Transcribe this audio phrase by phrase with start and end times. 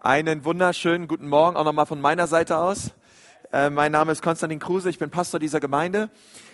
[0.00, 2.92] Einen wunderschönen guten Morgen auch nochmal von meiner Seite aus.
[3.52, 6.08] Äh, mein Name ist Konstantin Kruse, ich bin Pastor dieser Gemeinde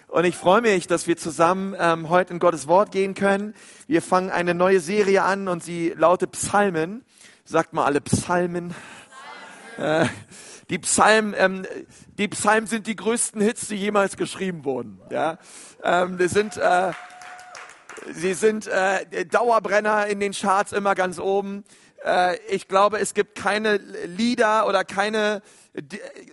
[0.08, 3.52] und ich freue mich, dass wir zusammen ähm, heute in Gottes Wort gehen können.
[3.86, 7.04] Wir fangen eine neue Serie an und sie lautet Psalmen.
[7.44, 8.74] Sagt mal alle Psalmen.
[9.76, 10.06] Äh,
[10.70, 11.66] die Psalmen, ähm,
[12.16, 15.02] die Psalmen sind die größten Hits, die jemals geschrieben wurden.
[15.10, 15.36] Ja,
[15.82, 16.92] ähm, das sind äh,
[18.12, 21.64] sie sind äh, Dauerbrenner in den Charts immer ganz oben.
[22.04, 25.42] Äh, ich glaube, es gibt keine Lieder oder keine,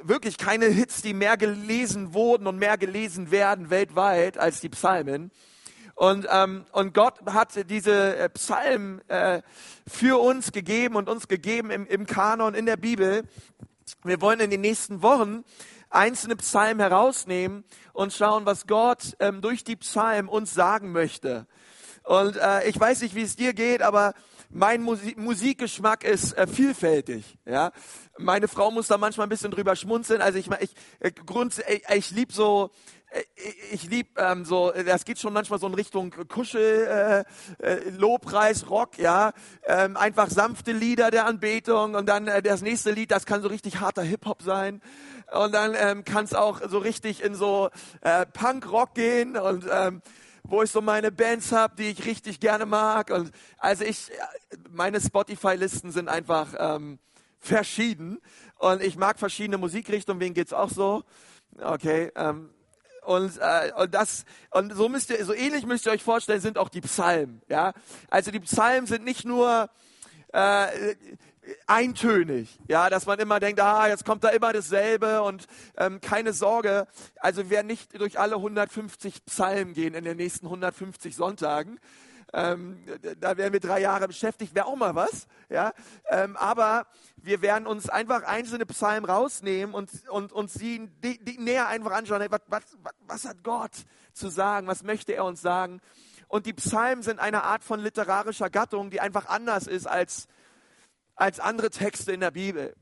[0.03, 5.31] wirklich keine Hits, die mehr gelesen wurden und mehr gelesen werden weltweit als die Psalmen.
[5.95, 9.41] Und, ähm, und Gott hat diese äh, Psalmen äh,
[9.88, 13.23] für uns gegeben und uns gegeben im, im Kanon, in der Bibel.
[14.03, 15.44] Wir wollen in den nächsten Wochen
[15.89, 17.63] einzelne Psalmen herausnehmen
[17.94, 21.45] und schauen, was Gott ähm, durch die Psalmen uns sagen möchte.
[22.03, 24.13] Und äh, ich weiß nicht, wie es dir geht, aber
[24.53, 27.37] mein Musik Musikgeschmack ist äh, vielfältig.
[27.45, 27.71] Ja,
[28.17, 30.21] meine Frau muss da manchmal ein bisschen drüber schmunzeln.
[30.21, 32.71] Also ich, ich, äh, Grund, ich, ich lieb so,
[33.11, 33.23] äh,
[33.71, 37.25] ich lieb ähm, so, das geht schon manchmal so in Richtung Kuschel,
[37.61, 39.31] äh, äh, Lobpreis, Rock, ja,
[39.66, 43.47] ähm, einfach sanfte Lieder der Anbetung und dann äh, das nächste Lied, das kann so
[43.47, 44.81] richtig harter Hip Hop sein
[45.31, 47.69] und dann ähm, kann es auch so richtig in so
[48.02, 50.02] äh, Punk Rock gehen und ähm,
[50.44, 53.09] wo ich so meine Bands habe, die ich richtig gerne mag.
[53.11, 54.11] Und also ich,
[54.70, 57.00] meine Spotify-Listen sind einfach ähm,
[57.39, 58.20] verschieden.
[58.58, 61.03] Und ich mag verschiedene Musikrichtungen, wem geht's auch so?
[61.59, 62.11] Okay.
[62.16, 62.50] Ähm,
[63.03, 66.59] und, äh, und das und so müsst ihr so ähnlich müsst ihr euch vorstellen sind
[66.59, 67.73] auch die Psalmen ja
[68.11, 69.72] also die Psalmen sind nicht nur
[70.33, 70.95] äh,
[71.66, 76.33] eintönig, ja, dass man immer denkt, ah, jetzt kommt da immer dasselbe und ähm, keine
[76.33, 76.88] Sorge,
[77.20, 81.80] also wir werden nicht durch alle 150 Psalmen gehen in den nächsten 150 Sonntagen.
[82.33, 82.86] Ähm,
[83.20, 85.73] da werden wir drei Jahre beschäftigt, wäre auch mal was, ja.
[86.09, 91.38] Ähm, aber wir werden uns einfach einzelne Psalmen rausnehmen und, und, und sie die, die
[91.39, 92.26] näher einfach anschauen.
[92.30, 92.64] Was, was,
[93.02, 93.71] was hat Gott
[94.14, 94.67] zu sagen?
[94.67, 95.82] Was möchte er uns sagen?
[96.30, 100.30] Und die Psalmen sind eine Art von literarischer Gattung, die einfach anders ist als
[101.21, 102.76] als andere Texte in der Bibel.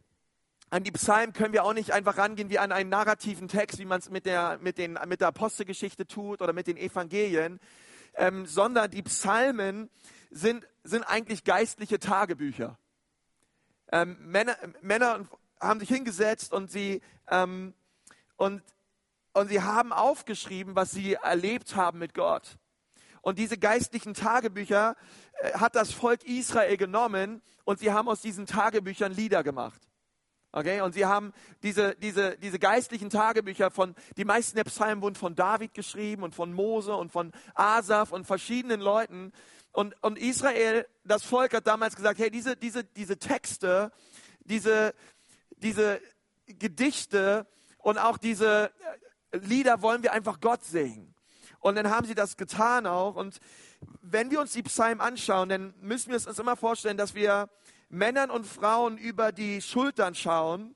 [0.69, 3.85] An die Psalmen können wir auch nicht einfach rangehen wie an einen narrativen Text, wie
[3.85, 7.59] man es mit der, mit, mit der Apostelgeschichte tut oder mit den Evangelien,
[8.13, 9.89] ähm, sondern die Psalmen
[10.31, 12.77] sind, sind eigentlich geistliche Tagebücher.
[13.91, 15.27] Ähm, Männer, Männer
[15.59, 17.73] haben sich hingesetzt und sie, ähm,
[18.37, 18.63] und,
[19.33, 22.57] und sie haben aufgeschrieben, was sie erlebt haben mit Gott.
[23.21, 24.95] Und diese geistlichen Tagebücher
[25.41, 29.81] äh, hat das Volk Israel genommen und sie haben aus diesen Tagebüchern Lieder gemacht.
[30.51, 31.31] Okay, und sie haben
[31.61, 36.33] diese, diese, diese geistlichen Tagebücher von, die meisten der Psalmen wurden von David geschrieben und
[36.33, 39.31] von Mose und von Asaf und verschiedenen Leuten.
[39.71, 43.91] Und, und Israel, das Volk hat damals gesagt, hey, diese, diese, diese Texte,
[44.39, 44.95] diese,
[45.57, 46.01] diese
[46.47, 47.45] Gedichte
[47.77, 48.71] und auch diese
[49.31, 51.13] Lieder wollen wir einfach Gott singen.
[51.59, 53.15] Und dann haben sie das getan auch.
[53.15, 53.39] Und
[54.01, 57.49] wenn wir uns die Psalmen anschauen, dann müssen wir uns immer vorstellen, dass wir
[57.89, 60.75] Männern und Frauen über die Schultern schauen,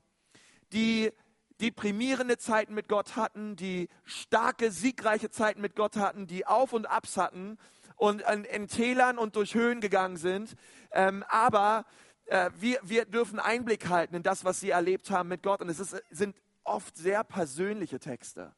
[0.72, 1.12] die
[1.60, 6.86] deprimierende Zeiten mit Gott hatten, die starke, siegreiche Zeiten mit Gott hatten, die Auf und
[6.86, 7.58] Abs hatten
[7.96, 10.56] und in, Tälern und durch Höhen gegangen sind.
[10.90, 11.86] Ähm, aber
[12.26, 15.60] äh, wir, wir dürfen Einblick halten in das, was sie erlebt haben mit Gott.
[15.60, 18.54] Und es ist, sind oft sehr persönliche Texte.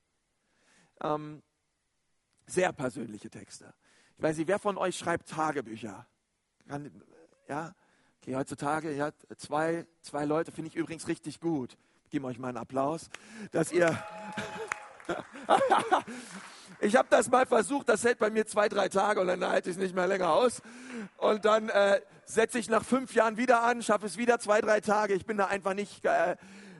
[1.02, 1.42] Ähm,
[2.46, 3.74] sehr persönliche Texte.
[4.16, 6.06] Ich weiß nicht, wer von euch schreibt Tagebücher?
[7.48, 7.74] Ja,
[8.20, 11.76] okay, heutzutage, ja, zwei, zwei Leute finde ich übrigens richtig gut.
[12.10, 13.10] Geben euch mal einen Applaus,
[13.50, 13.96] dass ihr.
[16.80, 19.70] ich habe das mal versucht, das hält bei mir zwei, drei Tage und dann halte
[19.70, 20.62] ich es nicht mehr länger aus.
[21.18, 24.80] Und dann äh, setze ich nach fünf Jahren wieder an, schaffe es wieder zwei, drei
[24.80, 25.14] Tage.
[25.14, 26.36] Ich bin da einfach nicht äh,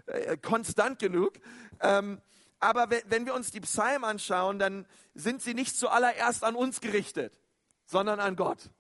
[0.07, 1.35] äh, konstant genug.
[1.81, 2.21] Ähm,
[2.61, 7.39] aber wenn wir uns die Psalmen anschauen, dann sind sie nicht zuallererst an uns gerichtet,
[7.85, 8.71] sondern an Gott.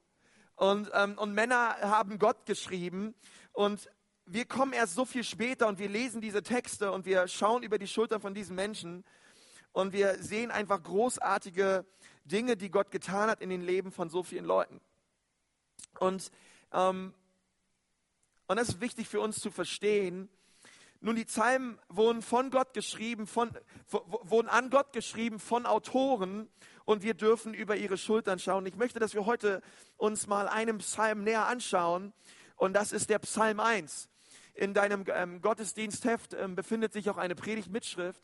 [0.54, 3.14] Und, ähm, und Männer haben Gott geschrieben
[3.52, 3.90] und
[4.24, 7.78] wir kommen erst so viel später und wir lesen diese Texte und wir schauen über
[7.78, 9.04] die Schulter von diesen Menschen
[9.72, 11.84] und wir sehen einfach großartige
[12.24, 14.80] Dinge, die Gott getan hat in den Leben von so vielen Leuten.
[16.00, 16.30] Und,
[16.72, 17.14] ähm,
[18.48, 20.28] und das ist wichtig für uns zu verstehen,
[21.06, 23.56] nun, die Psalmen wurden von Gott geschrieben, von,
[23.90, 26.48] wurden an Gott geschrieben von Autoren
[26.84, 28.66] und wir dürfen über ihre Schultern schauen.
[28.66, 29.62] Ich möchte, dass wir heute
[29.96, 32.12] uns mal einen Psalm näher anschauen
[32.56, 34.08] und das ist der Psalm 1.
[34.54, 38.20] In deinem ähm, Gottesdienstheft ähm, befindet sich auch eine Predigtmitschrift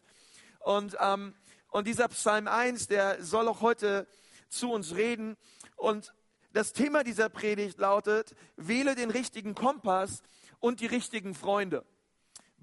[0.58, 1.36] und, ähm,
[1.68, 4.08] und dieser Psalm 1, der soll auch heute
[4.48, 5.36] zu uns reden
[5.76, 6.12] und
[6.52, 10.24] das Thema dieser Predigt lautet, wähle den richtigen Kompass
[10.58, 11.84] und die richtigen Freunde.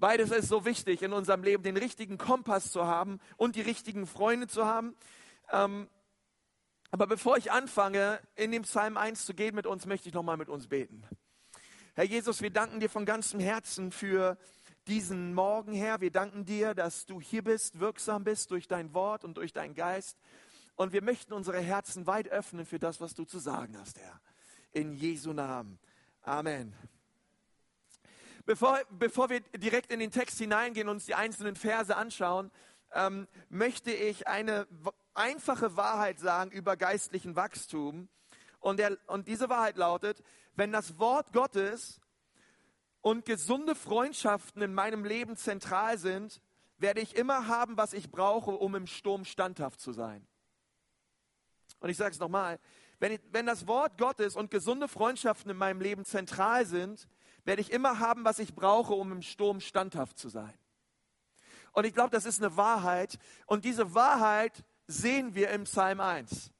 [0.00, 4.06] Beides ist so wichtig in unserem Leben, den richtigen Kompass zu haben und die richtigen
[4.06, 4.96] Freunde zu haben.
[5.52, 5.88] Ähm,
[6.90, 10.38] aber bevor ich anfange, in dem Psalm 1 zu gehen mit uns, möchte ich nochmal
[10.38, 11.04] mit uns beten.
[11.94, 14.38] Herr Jesus, wir danken dir von ganzem Herzen für
[14.88, 16.00] diesen Morgen, Herr.
[16.00, 19.74] Wir danken dir, dass du hier bist, wirksam bist durch dein Wort und durch deinen
[19.74, 20.18] Geist.
[20.76, 24.18] Und wir möchten unsere Herzen weit öffnen für das, was du zu sagen hast, Herr.
[24.72, 25.78] In Jesu Namen.
[26.22, 26.74] Amen.
[28.50, 32.50] Bevor, bevor wir direkt in den Text hineingehen und uns die einzelnen Verse anschauen,
[32.92, 34.66] ähm, möchte ich eine
[35.14, 38.08] einfache Wahrheit sagen über geistlichen Wachstum.
[38.58, 40.24] Und, der, und diese Wahrheit lautet,
[40.56, 42.00] wenn das Wort Gottes
[43.02, 46.42] und gesunde Freundschaften in meinem Leben zentral sind,
[46.76, 50.26] werde ich immer haben, was ich brauche, um im Sturm standhaft zu sein.
[51.78, 52.58] Und ich sage es nochmal,
[52.98, 57.06] wenn, wenn das Wort Gottes und gesunde Freundschaften in meinem Leben zentral sind,
[57.50, 60.54] werde ich immer haben, was ich brauche, um im Sturm standhaft zu sein.
[61.72, 63.18] Und ich glaube, das ist eine Wahrheit.
[63.44, 66.52] Und diese Wahrheit sehen wir im Psalm 1.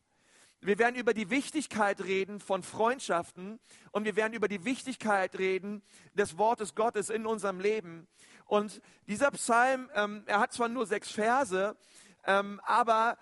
[0.61, 3.61] Wir werden über die Wichtigkeit reden von Freundschaften
[3.93, 5.81] und wir werden über die Wichtigkeit reden
[6.15, 8.09] des Wortes Gottes in unserem Leben.
[8.45, 11.77] Und dieser Psalm, ähm, er hat zwar nur sechs Verse,
[12.25, 13.17] ähm, aber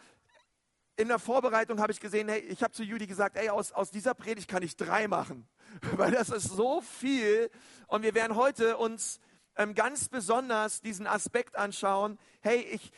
[0.97, 3.91] in der Vorbereitung habe ich gesehen, hey, ich habe zu Judy gesagt, ey, aus, aus
[3.91, 5.47] dieser Predigt kann ich drei machen,
[5.97, 7.51] weil das ist so viel.
[7.87, 9.21] Und wir werden heute uns
[9.57, 12.93] ähm, ganz besonders diesen Aspekt anschauen, hey, ich,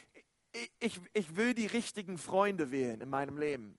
[0.79, 3.79] ich, ich will die richtigen Freunde wählen in meinem Leben.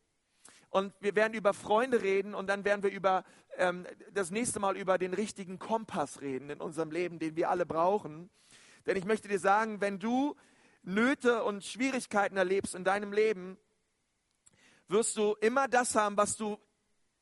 [0.69, 3.25] Und wir werden über Freunde reden und dann werden wir über
[3.57, 7.65] ähm, das nächste Mal über den richtigen Kompass reden in unserem Leben, den wir alle
[7.65, 8.29] brauchen.
[8.85, 10.35] Denn ich möchte dir sagen, wenn du
[10.83, 13.57] Nöte und Schwierigkeiten erlebst in deinem Leben,
[14.87, 16.57] wirst du immer das haben, was du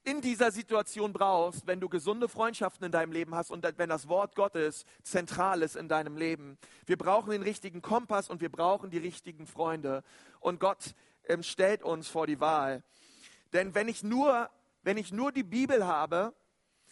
[0.04, 4.08] in dieser Situation brauchst, wenn du gesunde Freundschaften in deinem Leben hast und wenn das
[4.08, 6.58] Wort Gottes zentral ist in deinem Leben.
[6.86, 10.04] Wir brauchen den richtigen Kompass und wir brauchen die richtigen Freunde.
[10.40, 12.84] Und Gott ähm, stellt uns vor die Wahl.
[13.54, 14.50] Denn wenn ich nur,
[14.84, 16.34] wenn ich nur die Bibel habe,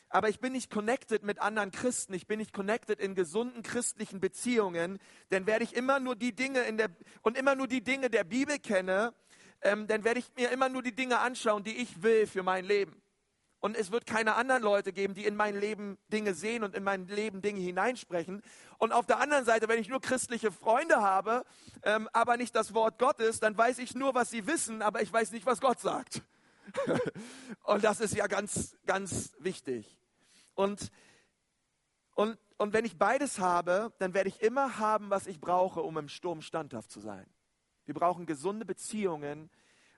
[0.10, 4.20] aber ich bin nicht connected mit anderen Christen, ich bin nicht connected in gesunden christlichen
[4.20, 5.00] Beziehungen,
[5.30, 6.90] dann werde ich immer nur die Dinge in der
[7.24, 9.14] und immer nur die Dinge der Bibel kenne,
[9.62, 12.66] ähm, dann werde ich mir immer nur die Dinge anschauen, die ich will für mein
[12.66, 13.02] Leben.
[13.60, 16.84] Und es wird keine anderen Leute geben, die in mein Leben Dinge sehen und in
[16.84, 18.44] mein Leben Dinge hineinsprechen.
[18.78, 21.44] Und auf der anderen Seite, wenn ich nur christliche Freunde habe,
[21.82, 25.12] ähm, aber nicht das Wort Gottes, dann weiß ich nur, was sie wissen, aber ich
[25.12, 26.22] weiß nicht, was Gott sagt.
[27.64, 29.98] und das ist ja ganz, ganz wichtig.
[30.54, 30.92] Und,
[32.14, 35.98] und, und wenn ich beides habe, dann werde ich immer haben, was ich brauche, um
[35.98, 37.26] im Sturm standhaft zu sein.
[37.88, 39.50] Wir brauchen gesunde Beziehungen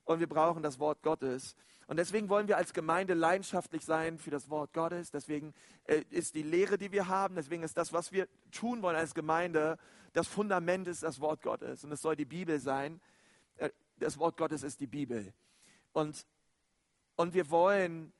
[0.06, 1.56] und wir brauchen das Wort Gottes.
[1.88, 5.12] Und deswegen wollen wir als Gemeinde leidenschaftlich sein für das Wort Gottes.
[5.12, 5.54] Deswegen
[5.86, 9.14] äh, ist die Lehre, die wir haben, deswegen ist das, was wir tun wollen als
[9.14, 9.78] Gemeinde,
[10.14, 11.84] das Fundament ist das Wort Gottes.
[11.84, 13.02] Und es soll die Bibel sein.
[13.58, 15.34] Äh, das Wort Gottes ist die Bibel.
[15.92, 16.26] Und
[17.20, 18.14] und wir wollen,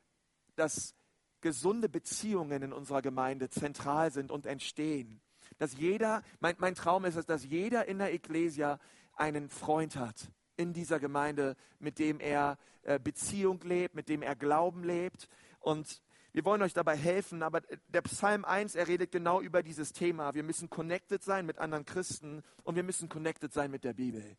[0.58, 0.94] dass
[1.40, 5.22] gesunde Beziehungen in unserer Gemeinde zentral sind und entstehen.
[5.58, 8.78] Dass jeder, mein, mein Traum ist es, dass jeder in der Ecclesia
[9.20, 14.36] einen Freund hat in dieser Gemeinde, mit dem er äh, Beziehung lebt, mit dem er
[14.36, 15.28] Glauben lebt.
[15.60, 16.02] Und
[16.32, 20.34] wir wollen euch dabei helfen, aber der Psalm 1, er redet genau über dieses Thema.
[20.34, 24.38] Wir müssen connected sein mit anderen Christen und wir müssen connected sein mit der Bibel.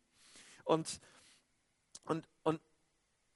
[0.63, 0.99] Und,
[2.05, 2.61] und, und,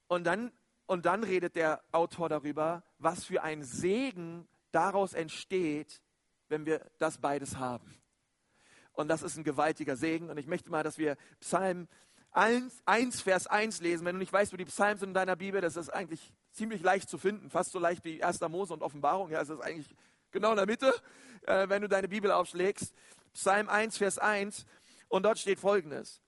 [0.08, 0.52] und dann
[0.88, 6.02] und dann redet der Autor darüber, was für ein Segen daraus entsteht,
[6.48, 7.98] wenn wir das beides haben.
[8.96, 10.30] Und das ist ein gewaltiger Segen.
[10.30, 11.88] Und ich möchte mal, dass wir Psalm
[12.32, 14.06] 1, 1, Vers 1 lesen.
[14.06, 16.82] Wenn du nicht weißt, wo die Psalmen sind in deiner Bibel, das ist eigentlich ziemlich
[16.82, 17.50] leicht zu finden.
[17.50, 18.42] Fast so leicht wie 1.
[18.42, 19.30] Mose und Offenbarung.
[19.32, 19.96] Ja, es ist eigentlich
[20.32, 20.94] genau in der Mitte,
[21.48, 22.94] äh, wenn du deine Bibel aufschlägst.
[23.34, 24.66] Psalm 1, Vers 1.
[25.08, 26.22] Und dort steht Folgendes.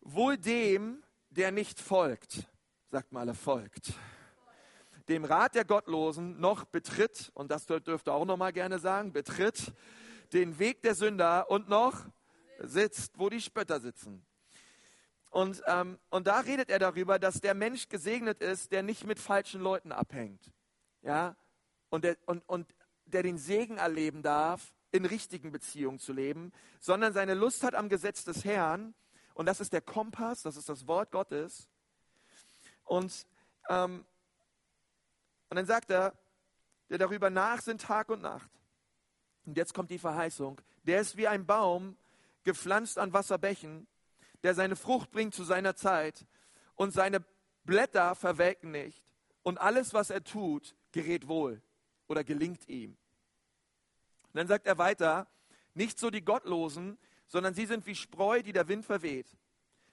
[0.00, 2.46] Wohl dem, der nicht folgt
[2.90, 3.92] sagt mal, folgt.
[5.08, 9.72] Dem Rat der Gottlosen noch betritt, und das dürfte auch noch mal gerne sagen, betritt
[10.32, 12.04] den Weg der Sünder und noch
[12.60, 14.24] sitzt, wo die Spötter sitzen.
[15.30, 19.18] Und, ähm, und da redet er darüber, dass der Mensch gesegnet ist, der nicht mit
[19.18, 20.52] falschen Leuten abhängt.
[21.02, 21.36] Ja,
[21.90, 22.74] und der, und, und
[23.06, 27.88] der den Segen erleben darf, in richtigen Beziehungen zu leben, sondern seine Lust hat am
[27.88, 28.94] Gesetz des Herrn.
[29.34, 31.68] Und das ist der Kompass, das ist das Wort Gottes.
[32.84, 33.26] Und,
[33.68, 34.04] ähm,
[35.50, 36.14] und dann sagt er,
[36.88, 38.50] der darüber nachsinnt Tag und Nacht.
[39.48, 40.60] Und jetzt kommt die Verheißung.
[40.82, 41.96] Der ist wie ein Baum,
[42.44, 43.86] gepflanzt an Wasserbächen,
[44.42, 46.26] der seine Frucht bringt zu seiner Zeit
[46.74, 47.24] und seine
[47.64, 49.02] Blätter verwelken nicht.
[49.42, 51.62] Und alles, was er tut, gerät wohl
[52.08, 52.90] oder gelingt ihm.
[54.24, 55.26] Und dann sagt er weiter,
[55.72, 59.34] nicht so die Gottlosen, sondern sie sind wie Spreu, die der Wind verweht.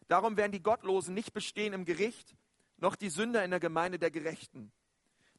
[0.10, 2.36] Darum werden die Gottlosen nicht bestehen im Gericht,
[2.76, 4.74] noch die Sünder in der Gemeinde der Gerechten.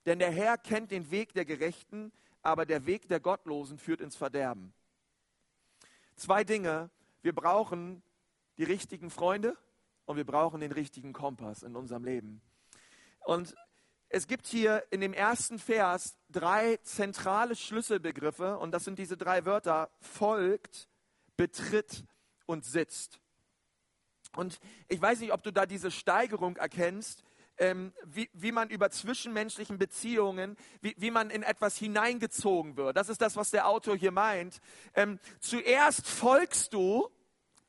[0.06, 2.12] Denn der Herr kennt den Weg der Gerechten,
[2.47, 4.73] aber der Weg der Gottlosen führt ins Verderben.
[6.15, 6.91] Zwei Dinge.
[7.23, 8.03] Wir brauchen
[8.57, 9.57] die richtigen Freunde
[10.05, 12.41] und wir brauchen den richtigen Kompass in unserem Leben.
[13.25, 13.57] Und
[14.09, 19.45] es gibt hier in dem ersten Vers drei zentrale Schlüsselbegriffe und das sind diese drei
[19.45, 20.88] Wörter folgt,
[21.37, 22.05] betritt
[22.47, 23.19] und sitzt.
[24.37, 27.25] Und ich weiß nicht, ob du da diese Steigerung erkennst,
[27.58, 32.96] ähm, wie, wie man über zwischenmenschlichen Beziehungen, wie, wie man in etwas hineingezogen wird.
[32.96, 34.60] Das ist das, was der Autor hier meint.
[34.94, 37.08] Ähm, zuerst folgst du,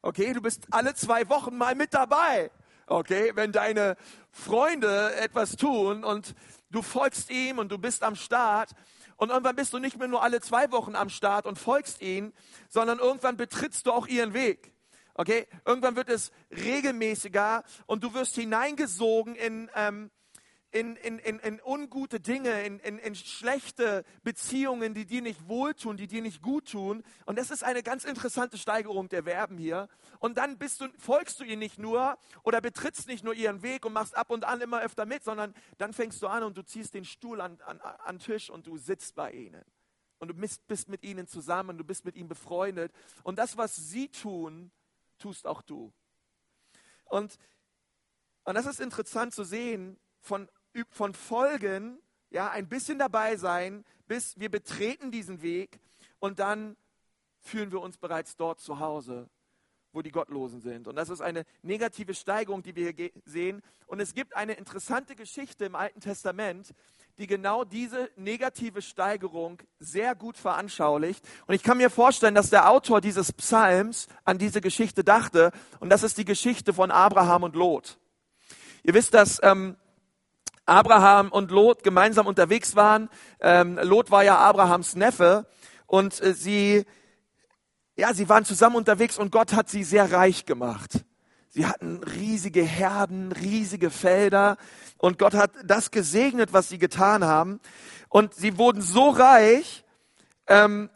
[0.02, 2.52] okay, du bist alle zwei Wochen mal mit dabei.
[2.90, 3.98] Okay, wenn deine
[4.32, 6.36] Freunde etwas tun und
[6.70, 8.72] du folgst ihm und du bist am Start
[9.18, 12.32] und irgendwann bist du nicht mehr nur alle zwei Wochen am Start und folgst ihm,
[12.70, 14.74] sondern irgendwann betrittst du auch ihren Weg.
[15.20, 20.12] Okay, irgendwann wird es regelmäßiger und du wirst hineingesogen in, ähm,
[20.70, 25.98] in, in, in, in ungute Dinge, in, in, in schlechte Beziehungen, die dir nicht wohltun,
[25.98, 27.04] die dir nicht gut tun.
[27.26, 29.88] Und das ist eine ganz interessante Steigerung der Verben hier.
[30.20, 33.86] Und dann bist du, folgst du ihr nicht nur oder betrittst nicht nur ihren Weg
[33.86, 36.62] und machst ab und an immer öfter mit, sondern dann fängst du an und du
[36.62, 39.64] ziehst den Stuhl an, an, an Tisch und du sitzt bei ihnen.
[40.20, 42.92] Und du bist, bist mit ihnen zusammen, du bist mit ihnen befreundet.
[43.24, 44.72] Und das, was sie tun,
[45.18, 45.94] tust auch du.
[47.06, 47.38] Und,
[48.44, 50.50] und das ist interessant zu sehen, von,
[50.90, 55.80] von Folgen, ja, ein bisschen dabei sein, bis wir betreten diesen Weg
[56.20, 56.76] und dann
[57.40, 59.30] fühlen wir uns bereits dort zu Hause,
[59.94, 60.88] wo die Gottlosen sind.
[60.88, 63.62] Und das ist eine negative Steigerung, die wir hier sehen.
[63.86, 66.74] Und es gibt eine interessante Geschichte im Alten Testament,
[67.18, 71.26] die genau diese negative Steigerung sehr gut veranschaulicht.
[71.48, 75.52] Und ich kann mir vorstellen, dass der Autor dieses Psalms an diese Geschichte dachte.
[75.80, 77.98] Und das ist die Geschichte von Abraham und Lot.
[78.84, 79.78] Ihr wisst, dass ähm,
[80.68, 83.10] Abraham und Lot gemeinsam unterwegs waren.
[83.40, 85.48] Ähm, Lot war ja Abrahams Neffe
[85.88, 86.86] und äh, sie,
[87.96, 91.04] ja, sie waren zusammen unterwegs und Gott hat sie sehr reich gemacht.
[91.58, 94.58] Sie hatten riesige Herden, riesige Felder
[95.00, 97.60] und Gott hat das gesegnet, was sie getan haben.
[98.10, 99.84] Und sie wurden so reich,
[100.46, 100.92] ähm,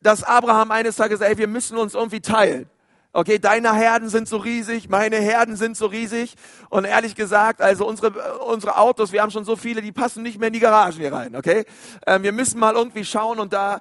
[0.00, 2.70] dass Abraham eines Tages, ey, wir müssen uns irgendwie teilen.
[3.14, 6.34] Okay, deine Herden sind so riesig, meine Herden sind so riesig.
[6.70, 10.38] Und ehrlich gesagt, also unsere, unsere Autos, wir haben schon so viele, die passen nicht
[10.38, 11.66] mehr in die Garagen hier rein, okay?
[12.06, 13.80] Ähm, wir müssen mal irgendwie schauen und da,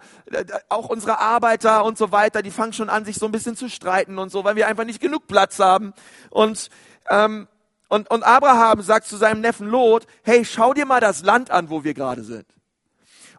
[0.68, 3.70] auch unsere Arbeiter und so weiter, die fangen schon an, sich so ein bisschen zu
[3.70, 5.94] streiten und so, weil wir einfach nicht genug Platz haben.
[6.30, 6.70] Und,
[7.10, 7.48] ähm,
[7.88, 11.70] und, und Abraham sagt zu seinem Neffen Lot, hey, schau dir mal das Land an,
[11.70, 12.48] wo wir gerade sind.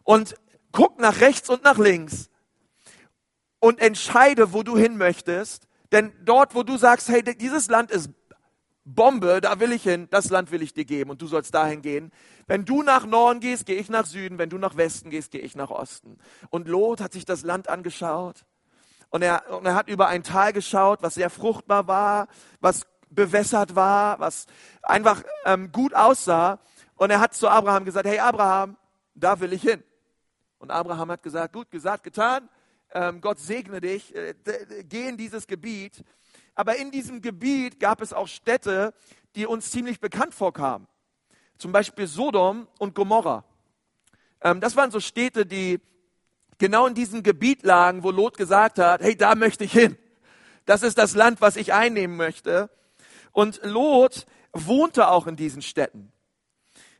[0.03, 0.37] Und
[0.71, 2.31] guck nach rechts und nach links
[3.59, 8.09] und entscheide, wo du hin möchtest denn dort, wo du sagst, hey, dieses Land ist
[8.83, 11.81] Bombe, da will ich hin, das Land will ich dir geben und du sollst dahin
[11.81, 12.11] gehen.
[12.47, 15.39] Wenn du nach Norden gehst, gehe ich nach Süden, wenn du nach Westen gehst, gehe
[15.39, 16.17] ich nach Osten.
[16.49, 18.43] Und Lot hat sich das Land angeschaut
[19.09, 22.27] und er, und er hat über ein Tal geschaut, was sehr fruchtbar war,
[22.59, 24.47] was bewässert war, was
[24.81, 26.59] einfach ähm, gut aussah.
[26.95, 28.75] Und er hat zu Abraham gesagt, hey Abraham,
[29.13, 29.83] da will ich hin.
[30.57, 32.49] Und Abraham hat gesagt, gut gesagt, getan
[33.21, 34.35] Gott segne dich, äh,
[34.83, 36.03] geh in dieses Gebiet.
[36.55, 38.93] Aber in diesem Gebiet gab es auch Städte,
[39.35, 40.87] die uns ziemlich bekannt vorkamen.
[41.57, 43.43] Zum Beispiel Sodom und Gomorra.
[44.41, 45.79] Ähm, das waren so Städte, die
[46.57, 49.97] genau in diesem Gebiet lagen, wo Lot gesagt hat, hey, da möchte ich hin.
[50.65, 52.69] Das ist das Land, was ich einnehmen möchte.
[53.31, 56.11] Und Lot wohnte auch in diesen Städten.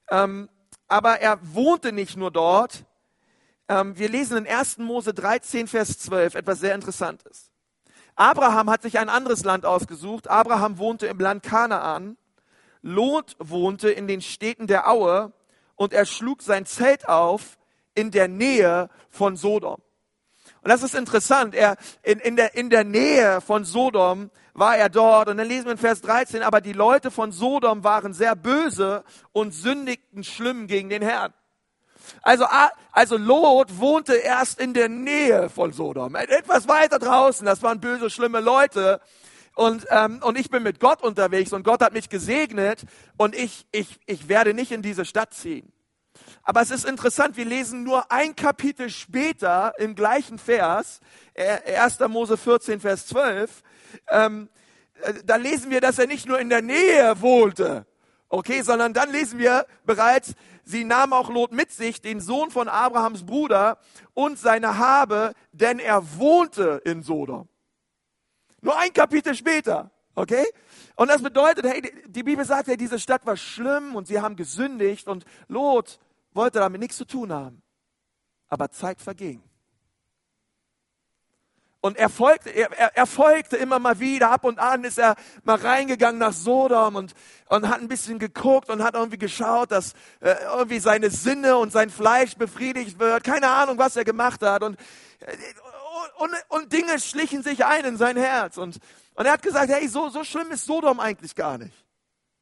[0.10, 0.50] Ähm,
[0.88, 2.86] aber er wohnte nicht nur dort,
[3.68, 4.80] ähm, wir lesen in 1.
[4.80, 7.52] Mose 13, Vers 12 etwas sehr Interessantes.
[8.16, 10.30] Abraham hat sich ein anderes Land ausgesucht.
[10.30, 12.18] Abraham wohnte im Land Kanaan.
[12.82, 15.32] Lot wohnte in den Städten der Aue
[15.76, 17.58] und er schlug sein Zelt auf
[17.96, 19.82] in der Nähe von Sodom.
[20.62, 21.56] Und das ist interessant.
[21.56, 25.30] Er, in, in, der, in der Nähe von Sodom war er dort.
[25.30, 29.04] Und dann lesen wir in Vers 13, aber die Leute von Sodom waren sehr böse
[29.32, 31.34] und sündigten schlimm gegen den Herrn.
[32.22, 32.46] Also,
[32.92, 37.46] also Lot wohnte erst in der Nähe von Sodom, etwas weiter draußen.
[37.46, 39.02] Das waren böse, schlimme Leute.
[39.56, 42.84] Und, ähm, und ich bin mit Gott unterwegs und Gott hat mich gesegnet
[43.18, 45.72] und ich, ich, ich werde nicht in diese Stadt ziehen.
[46.44, 51.02] Aber es ist interessant, wir lesen nur ein Kapitel später im gleichen Vers,
[51.36, 52.00] 1.
[52.00, 53.62] Äh, Mose 14, Vers 12,
[54.10, 54.50] ähm,
[55.04, 57.86] äh, da lesen wir, dass er nicht nur in der Nähe wohnte,
[58.34, 60.34] Okay, sondern dann lesen wir bereits,
[60.64, 63.78] sie nahm auch Lot mit sich, den Sohn von Abrahams Bruder
[64.14, 67.48] und seine Habe, denn er wohnte in Sodom.
[68.62, 70.46] Nur ein Kapitel später, okay?
[70.96, 74.36] Und das bedeutet, hey, die Bibel sagt, hey, diese Stadt war schlimm und sie haben
[74.36, 76.00] gesündigt und Lot
[76.32, 77.62] wollte damit nichts zu tun haben.
[78.48, 79.42] Aber Zeit verging.
[81.86, 85.58] Und er folgte, er, er, folgte immer mal wieder, ab und an ist er mal
[85.58, 87.14] reingegangen nach Sodom und,
[87.50, 91.74] und hat ein bisschen geguckt und hat irgendwie geschaut, dass äh, irgendwie seine Sinne und
[91.74, 93.26] sein Fleisch befriedigt wird.
[93.26, 94.64] Keine Ahnung, was er gemacht hat.
[94.64, 94.80] Und,
[95.20, 95.36] äh,
[96.20, 98.56] und, und Dinge schlichen sich ein in sein Herz.
[98.56, 98.80] Und,
[99.16, 101.76] und er hat gesagt, hey, so, so schlimm ist Sodom eigentlich gar nicht.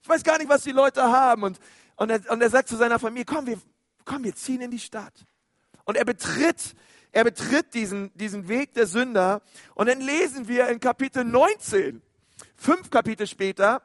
[0.03, 1.41] Ich weiß gar nicht, was die Leute haben.
[1.41, 1.57] Und,
[1.95, 3.59] und, er, und er sagt zu seiner Familie, komm, wir,
[4.05, 5.25] komm, wir ziehen in die Stadt.
[5.83, 6.75] Und er betritt
[7.11, 9.41] er betritt diesen, diesen Weg der Sünder.
[9.75, 12.01] Und dann lesen wir in Kapitel 19,
[12.55, 13.81] fünf Kapitel später,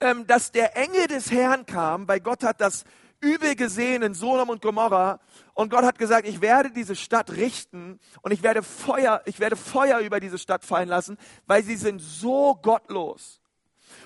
[0.00, 2.84] ähm, dass der Engel des Herrn kam, weil Gott hat das
[3.20, 5.18] übel gesehen in Sodom und Gomorra.
[5.54, 9.56] Und Gott hat gesagt, ich werde diese Stadt richten und ich werde Feuer, ich werde
[9.56, 13.40] Feuer über diese Stadt fallen lassen, weil sie sind so gottlos.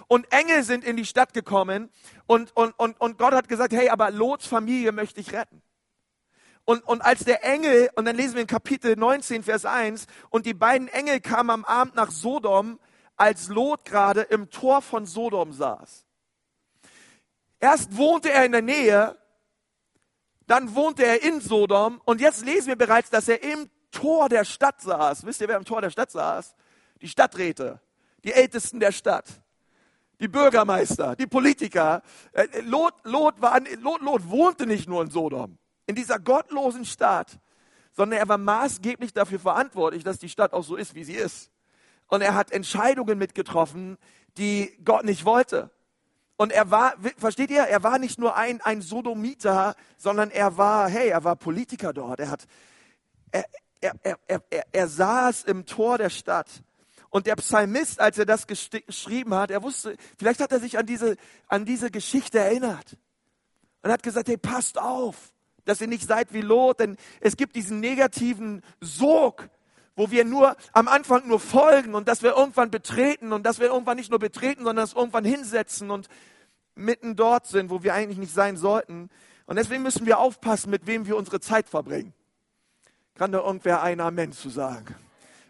[0.09, 1.91] Und Engel sind in die Stadt gekommen
[2.27, 5.63] und, und, und, und Gott hat gesagt, hey, aber Lots Familie möchte ich retten.
[6.65, 10.47] Und, und als der Engel, und dann lesen wir in Kapitel 19, Vers 1, und
[10.47, 12.79] die beiden Engel kamen am Abend nach Sodom,
[13.17, 16.05] als Lot gerade im Tor von Sodom saß.
[17.59, 19.17] Erst wohnte er in der Nähe,
[20.47, 24.45] dann wohnte er in Sodom, und jetzt lesen wir bereits, dass er im Tor der
[24.45, 25.27] Stadt saß.
[25.27, 26.55] Wisst ihr, wer im Tor der Stadt saß?
[27.01, 27.81] Die Stadträte,
[28.25, 29.27] die Ältesten der Stadt
[30.21, 32.01] die Bürgermeister, die Politiker.
[32.31, 35.59] Äh, Lot, Lot, war, Lot, Lot wohnte nicht nur in Sodom
[35.93, 37.39] in dieser gottlosen Stadt,
[37.93, 41.51] sondern er war maßgeblich dafür verantwortlich, dass die Stadt auch so ist, wie sie ist.
[42.09, 43.99] Und er hat Entscheidungen mitgetroffen,
[44.39, 45.71] die Gott nicht wollte.
[46.39, 50.89] Und er war, versteht ihr, er war nicht nur ein, ein Sodomiter, sondern er war,
[50.89, 52.21] hey, er war Politiker dort.
[52.21, 52.47] Er hat,
[53.31, 53.45] er,
[53.83, 56.49] er, er, er, er saß im Tor der Stadt.
[57.11, 60.87] Und der Psalmist, als er das geschrieben hat, er wusste, vielleicht hat er sich an
[60.87, 61.17] diese,
[61.49, 62.97] an diese Geschichte erinnert.
[63.83, 65.33] Und hat gesagt, hey, passt auf
[65.65, 69.49] dass ihr nicht seid wie Lot, denn es gibt diesen negativen Sog,
[69.95, 73.67] wo wir nur am Anfang nur folgen und dass wir irgendwann betreten und dass wir
[73.67, 76.09] irgendwann nicht nur betreten, sondern dass irgendwann hinsetzen und
[76.75, 79.11] mitten dort sind, wo wir eigentlich nicht sein sollten.
[79.47, 82.15] Und deswegen müssen wir aufpassen, mit wem wir unsere Zeit verbringen.
[83.15, 84.95] Kann da irgendwer ein Amen zu sagen?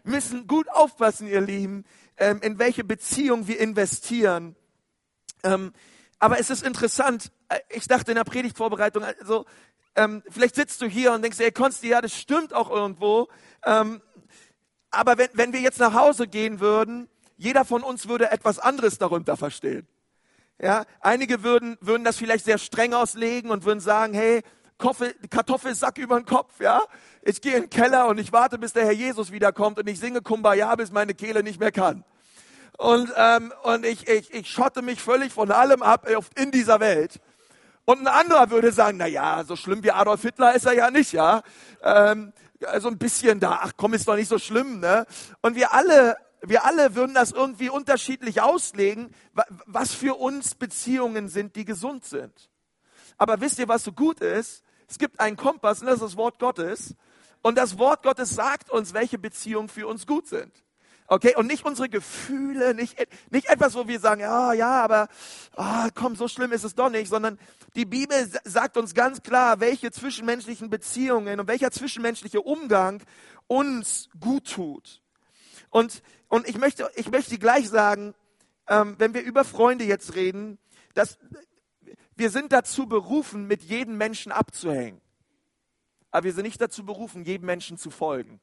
[0.03, 1.85] Wir müssen gut aufpassen, ihr Lieben,
[2.17, 4.55] ähm, in welche Beziehung wir investieren.
[5.43, 5.71] Ähm,
[6.19, 9.45] aber es ist interessant, äh, ich dachte in der Predigtvorbereitung, also
[9.95, 13.27] ähm, vielleicht sitzt du hier und denkst, ey Konsti, ja, das stimmt auch irgendwo.
[13.65, 14.01] Ähm,
[14.89, 18.97] aber wenn, wenn wir jetzt nach Hause gehen würden, jeder von uns würde etwas anderes
[18.97, 19.87] darunter verstehen.
[20.59, 24.43] Ja, einige würden, würden das vielleicht sehr streng auslegen und würden sagen, hey,
[24.77, 26.81] Koffel, Kartoffelsack über den Kopf, ja.
[27.21, 29.99] Ich gehe in den Keller und ich warte, bis der Herr Jesus wiederkommt und ich
[29.99, 32.03] singe Kumbaya, bis meine Kehle nicht mehr kann.
[32.77, 37.19] Und, ähm, und ich, ich, ich schotte mich völlig von allem ab in dieser Welt.
[37.85, 40.89] Und ein anderer würde sagen, na ja, so schlimm wie Adolf Hitler ist er ja
[40.89, 41.43] nicht, ja.
[41.81, 42.31] Ähm,
[42.65, 45.05] also ein bisschen da, ach komm, ist doch nicht so schlimm, ne?
[45.41, 49.13] Und wir alle, wir alle würden das irgendwie unterschiedlich auslegen,
[49.65, 52.49] was für uns Beziehungen sind, die gesund sind.
[53.17, 54.63] Aber wisst ihr, was so gut ist?
[54.87, 56.95] Es gibt einen Kompass und das ist das Wort Gottes.
[57.41, 60.63] Und das Wort Gottes sagt uns, welche Beziehungen für uns gut sind.
[61.07, 62.95] Okay, und nicht unsere Gefühle, nicht,
[63.29, 65.09] nicht etwas, wo wir sagen, ja, ja, aber
[65.57, 67.37] oh, komm, so schlimm ist es doch nicht, sondern
[67.75, 73.03] die Bibel sagt uns ganz klar, welche zwischenmenschlichen Beziehungen und welcher zwischenmenschliche Umgang
[73.47, 75.01] uns gut tut.
[75.69, 78.13] Und, und ich, möchte, ich möchte gleich sagen,
[78.67, 80.57] ähm, wenn wir über Freunde jetzt reden,
[80.93, 81.17] dass
[82.15, 85.01] wir sind dazu berufen, mit jedem Menschen abzuhängen.
[86.11, 88.39] Aber wir sind nicht dazu berufen, jedem Menschen zu folgen.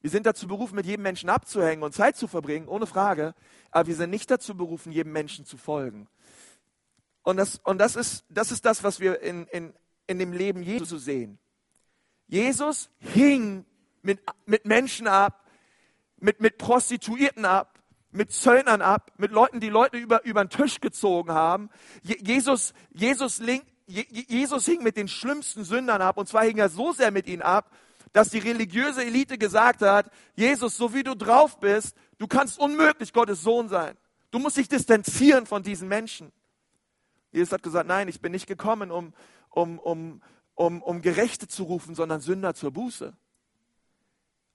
[0.00, 3.34] Wir sind dazu berufen, mit jedem Menschen abzuhängen und Zeit zu verbringen, ohne Frage.
[3.70, 6.08] Aber wir sind nicht dazu berufen, jedem Menschen zu folgen.
[7.22, 9.74] Und das, und das, ist, das ist das, was wir in, in,
[10.06, 11.38] in dem Leben Jesus sehen.
[12.28, 13.64] Jesus hing
[14.02, 15.44] mit, mit Menschen ab,
[16.18, 17.78] mit, mit Prostituierten ab,
[18.10, 21.70] mit Zöllnern ab, mit Leuten, die Leute über, über den Tisch gezogen haben.
[22.02, 23.42] Jesus, Jesus,
[23.86, 26.18] Jesus hing mit den schlimmsten Sündern ab.
[26.18, 27.70] Und zwar hing er so sehr mit ihnen ab,
[28.12, 33.12] dass die religiöse Elite gesagt hat, Jesus, so wie du drauf bist, du kannst unmöglich
[33.12, 33.96] Gottes Sohn sein.
[34.30, 36.32] Du musst dich distanzieren von diesen Menschen.
[37.32, 39.12] Jesus hat gesagt, nein, ich bin nicht gekommen, um,
[39.50, 40.22] um, um,
[40.54, 43.16] um, um Gerechte zu rufen, sondern Sünder zur Buße.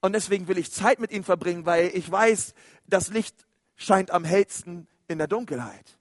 [0.02, 2.54] Und deswegen will ich Zeit mit ihnen verbringen, weil ich weiß,
[2.86, 5.98] das Licht scheint am hellsten in der Dunkelheit.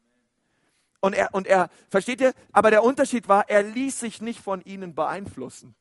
[1.01, 2.33] Und er, und er, versteht ihr?
[2.53, 5.75] Aber der Unterschied war, er ließ sich nicht von ihnen beeinflussen.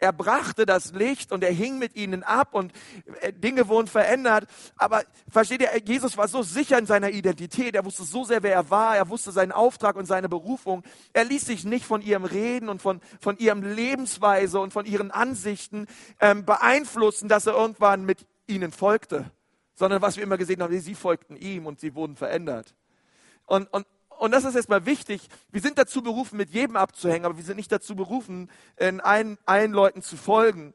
[0.00, 2.72] Er brachte das Licht und er hing mit ihnen ab und
[3.20, 4.46] äh, Dinge wurden verändert.
[4.76, 7.74] Aber versteht ihr, Jesus war so sicher in seiner Identität.
[7.74, 8.96] Er wusste so sehr, wer er war.
[8.96, 10.84] Er wusste seinen Auftrag und seine Berufung.
[11.12, 15.10] Er ließ sich nicht von ihrem Reden und von, von ihrem Lebensweise und von ihren
[15.10, 15.86] Ansichten
[16.18, 19.30] ähm, beeinflussen, dass er irgendwann mit ihnen folgte.
[19.74, 22.74] Sondern was wir immer gesehen haben, sie folgten ihm und sie wurden verändert.
[23.44, 23.86] Und, und,
[24.20, 25.28] und das ist erstmal wichtig.
[25.50, 29.38] Wir sind dazu berufen, mit jedem abzuhängen, aber wir sind nicht dazu berufen, in allen,
[29.46, 30.74] allen Leuten zu folgen.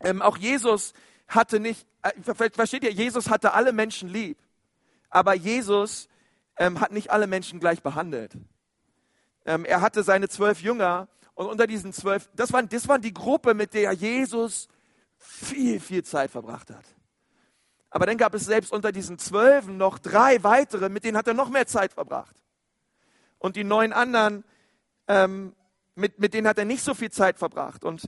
[0.00, 0.94] Ähm, auch Jesus
[1.28, 2.12] hatte nicht, äh,
[2.50, 4.38] versteht ihr, Jesus hatte alle Menschen lieb,
[5.10, 6.08] aber Jesus
[6.56, 8.32] ähm, hat nicht alle Menschen gleich behandelt.
[9.44, 13.12] Ähm, er hatte seine zwölf Jünger und unter diesen zwölf, das waren, das waren die
[13.12, 14.68] Gruppe, mit der Jesus
[15.18, 16.86] viel, viel Zeit verbracht hat.
[17.90, 21.34] Aber dann gab es selbst unter diesen Zwölfen noch drei weitere, mit denen hat er
[21.34, 22.45] noch mehr Zeit verbracht
[23.46, 24.44] und die neun anderen,
[25.06, 25.54] ähm,
[25.94, 27.84] mit, mit denen hat er nicht so viel Zeit verbracht.
[27.84, 28.06] Und,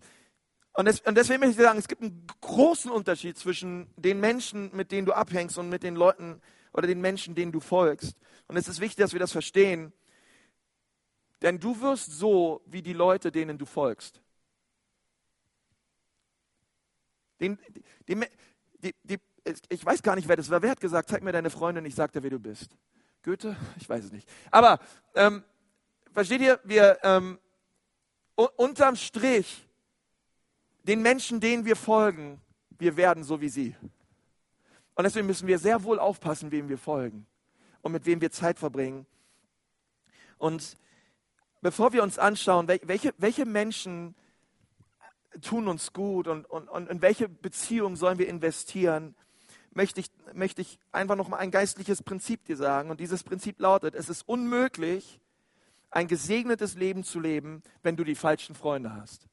[0.73, 4.75] und, des, und deswegen möchte ich sagen, es gibt einen großen Unterschied zwischen den Menschen,
[4.75, 8.17] mit denen du abhängst und mit den Leuten oder den Menschen, denen du folgst.
[8.49, 9.93] Und es ist wichtig, dass wir das verstehen.
[11.41, 14.21] Denn du wirst so wie die Leute, denen du folgst.
[17.41, 17.61] Den,
[18.09, 18.27] die,
[18.83, 19.19] die, die,
[19.69, 20.63] ich weiß gar nicht, wer das war.
[20.63, 22.77] Wer hat gesagt, zeig mir deine Freundin, ich sag dir, wer du bist.
[23.29, 23.55] Goethe?
[23.77, 24.27] Ich weiß es nicht.
[24.51, 24.81] Aber
[25.15, 25.45] ähm,
[26.13, 27.39] versteht ihr, wir ähm,
[28.35, 29.69] unterm Strich,
[30.85, 32.41] den Menschen, denen wir folgen,
[32.79, 33.77] wir werden so wie sie.
[34.95, 37.27] Und deswegen müssen wir sehr wohl aufpassen, wem wir folgen
[37.83, 39.05] und mit wem wir Zeit verbringen.
[40.39, 40.79] Und
[41.61, 44.15] bevor wir uns anschauen, welche, welche Menschen
[45.43, 49.15] tun uns gut und, und, und in welche Beziehung sollen wir investieren,
[49.79, 52.91] möchte ich, möchte ich einfach noch mal ein geistliches Prinzip dir sagen.
[52.91, 55.21] Und dieses Prinzip lautet, es ist unmöglich,
[55.93, 59.29] ein gesegnetes Leben zu leben, wenn du die falschen Freunde hast.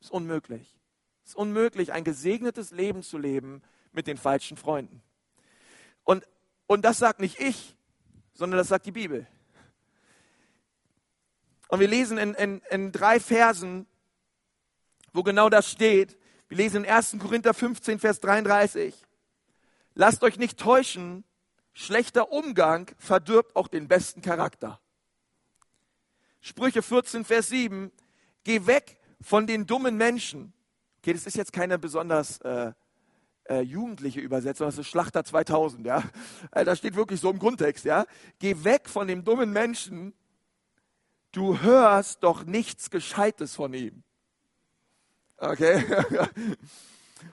[0.00, 0.76] Es ist unmöglich.
[1.22, 5.00] Es ist unmöglich, ein gesegnetes Leben zu leben mit den falschen Freunden.
[6.02, 6.26] Und,
[6.66, 7.76] und das sagt nicht ich,
[8.34, 9.28] sondern das sagt die Bibel.
[11.68, 13.86] Und wir lesen in, in, in drei Versen,
[15.12, 16.18] wo genau das steht.
[16.48, 17.16] Wir lesen in 1.
[17.18, 18.94] Korinther 15, Vers 33.
[19.94, 21.24] Lasst euch nicht täuschen,
[21.72, 24.80] schlechter Umgang verdirbt auch den besten Charakter.
[26.40, 27.90] Sprüche 14, Vers 7.
[28.44, 30.52] Geh weg von den dummen Menschen.
[30.98, 32.72] Okay, das ist jetzt keine besonders äh,
[33.48, 36.02] äh, jugendliche Übersetzung, das ist Schlachter 2000, ja.
[36.52, 38.06] Äh, da steht wirklich so im Grundtext, ja.
[38.38, 40.14] Geh weg von dem dummen Menschen.
[41.32, 44.02] Du hörst doch nichts Gescheites von ihm.
[45.38, 45.82] Okay?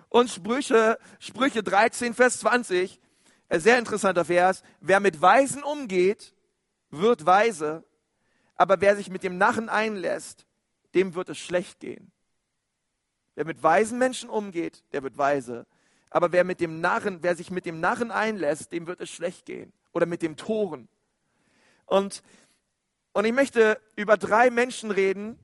[0.10, 3.00] Und Sprüche, Sprüche 13, Vers 20,
[3.50, 4.64] ein sehr interessanter Vers.
[4.80, 6.34] Wer mit Weisen umgeht,
[6.90, 7.84] wird weise,
[8.56, 10.46] aber wer sich mit dem Narren einlässt,
[10.94, 12.12] dem wird es schlecht gehen.
[13.36, 15.66] Wer mit weisen Menschen umgeht, der wird weise.
[16.12, 19.46] Aber wer mit dem Narren, wer sich mit dem Narren einlässt, dem wird es schlecht
[19.46, 19.74] gehen.
[19.92, 20.88] Oder mit dem Toren.
[21.86, 22.22] Und,
[23.14, 25.40] und ich möchte über drei Menschen reden,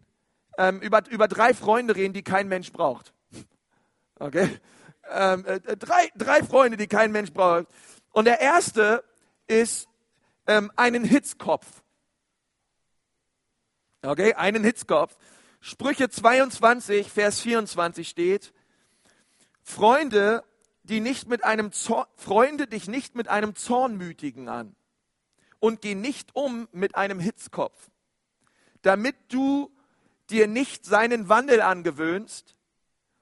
[0.60, 3.14] ähm, über, über drei Freunde reden, die kein Mensch braucht.
[4.20, 4.60] Okay?
[5.10, 7.68] Ähm, äh, drei, drei Freunde, die kein Mensch braucht.
[8.12, 9.06] Und der erste
[9.48, 9.88] ist
[10.48, 11.66] ähm, einen Hitzkopf.
[14.02, 15.16] Okay, einen Hitzkopf.
[15.62, 18.54] Sprüche 22, Vers 24 steht,
[19.62, 20.44] Freunde,
[20.84, 24.76] die nicht mit einem Zorn, Freunde dich nicht mit einem Zornmütigen an
[25.60, 27.90] und geh nicht um mit einem Hitzkopf,
[28.82, 29.72] damit du
[30.32, 32.56] dir nicht seinen Wandel angewöhnst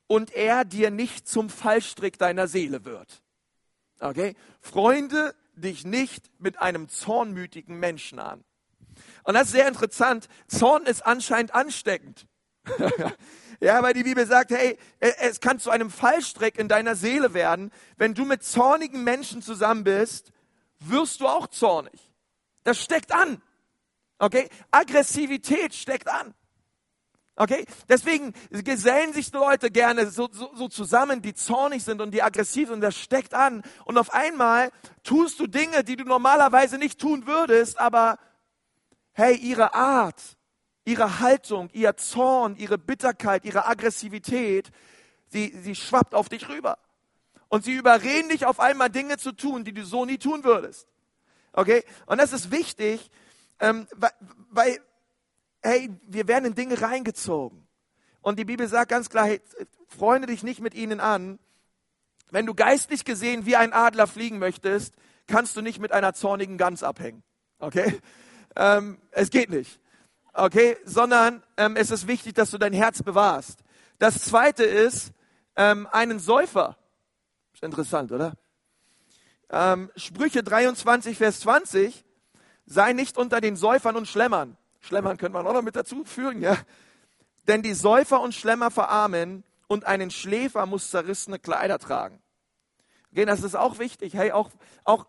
[0.08, 3.22] und er dir nicht zum Fallstrick deiner Seele wird.
[4.00, 4.36] Okay?
[4.62, 8.44] Freunde dich nicht mit einem zornmütigen Menschen an.
[9.24, 10.28] Und das ist sehr interessant.
[10.48, 12.28] Zorn ist anscheinend ansteckend.
[13.60, 17.72] ja, weil die Bibel sagt, hey, es kann zu einem Fallstrick in deiner Seele werden.
[17.98, 20.32] Wenn du mit zornigen Menschen zusammen bist,
[20.80, 22.12] wirst du auch zornig.
[22.64, 23.42] Das steckt an.
[24.20, 24.50] Okay?
[24.72, 26.34] Aggressivität steckt an.
[27.40, 27.66] Okay?
[27.88, 32.70] Deswegen gesellen sich Leute gerne so, so, so zusammen, die zornig sind und die aggressiv
[32.70, 32.82] sind.
[32.82, 33.62] Das steckt an.
[33.86, 34.72] Und auf einmal
[35.04, 38.18] tust du Dinge, die du normalerweise nicht tun würdest, aber
[39.14, 40.22] hey, ihre Art,
[40.84, 44.72] ihre Haltung, ihr Zorn, ihre Bitterkeit, ihre Aggressivität,
[45.28, 46.80] sie, sie schwappt auf dich rüber.
[47.50, 50.88] Und sie überreden dich auf einmal Dinge zu tun, die du so nie tun würdest.
[51.54, 51.84] Okay?
[52.08, 53.12] Und das ist wichtig,
[53.60, 54.12] ähm, weil,
[54.50, 54.80] weil
[55.62, 57.68] hey, wir werden in Dinge reingezogen.
[58.22, 59.42] Und die Bibel sagt ganz klar, hey,
[59.88, 61.40] freunde dich nicht mit ihnen an.
[62.30, 64.96] Wenn du geistlich gesehen wie ein Adler fliegen möchtest,
[65.28, 67.24] kannst du nicht mit einer zornigen Gans abhängen.
[67.60, 68.00] Okay?
[68.56, 69.80] Ähm, es geht nicht.
[70.34, 70.78] Okay?
[70.84, 73.60] Sondern ähm, es ist wichtig, dass du dein Herz bewahrst.
[74.00, 75.12] Das zweite ist
[75.56, 76.78] ähm, einen Säufer.
[77.54, 78.34] Ist interessant, oder?
[79.50, 82.04] Ähm, Sprüche 23, Vers 20.
[82.66, 84.58] Sei nicht unter den Säufern und Schlemmern.
[84.88, 86.58] Schlemmern könnte man auch noch mit dazu führen, ja.
[87.48, 92.22] Denn die Säufer und Schlemmer verarmen und einen Schläfer muss zerrissene Kleider tragen.
[93.12, 94.14] Okay, das ist auch wichtig.
[94.14, 94.50] Hey, auch,
[94.84, 95.06] auch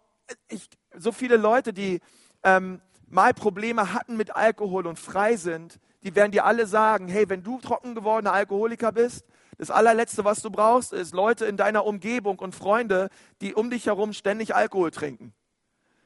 [0.49, 2.01] ich, so viele Leute, die
[2.43, 7.29] ähm, mal Probleme hatten mit Alkohol und frei sind, die werden dir alle sagen, hey,
[7.29, 9.25] wenn du trocken gewordener Alkoholiker bist,
[9.59, 13.11] das allerletzte, was du brauchst, ist Leute in deiner Umgebung und Freunde,
[13.41, 15.33] die um dich herum ständig Alkohol trinken.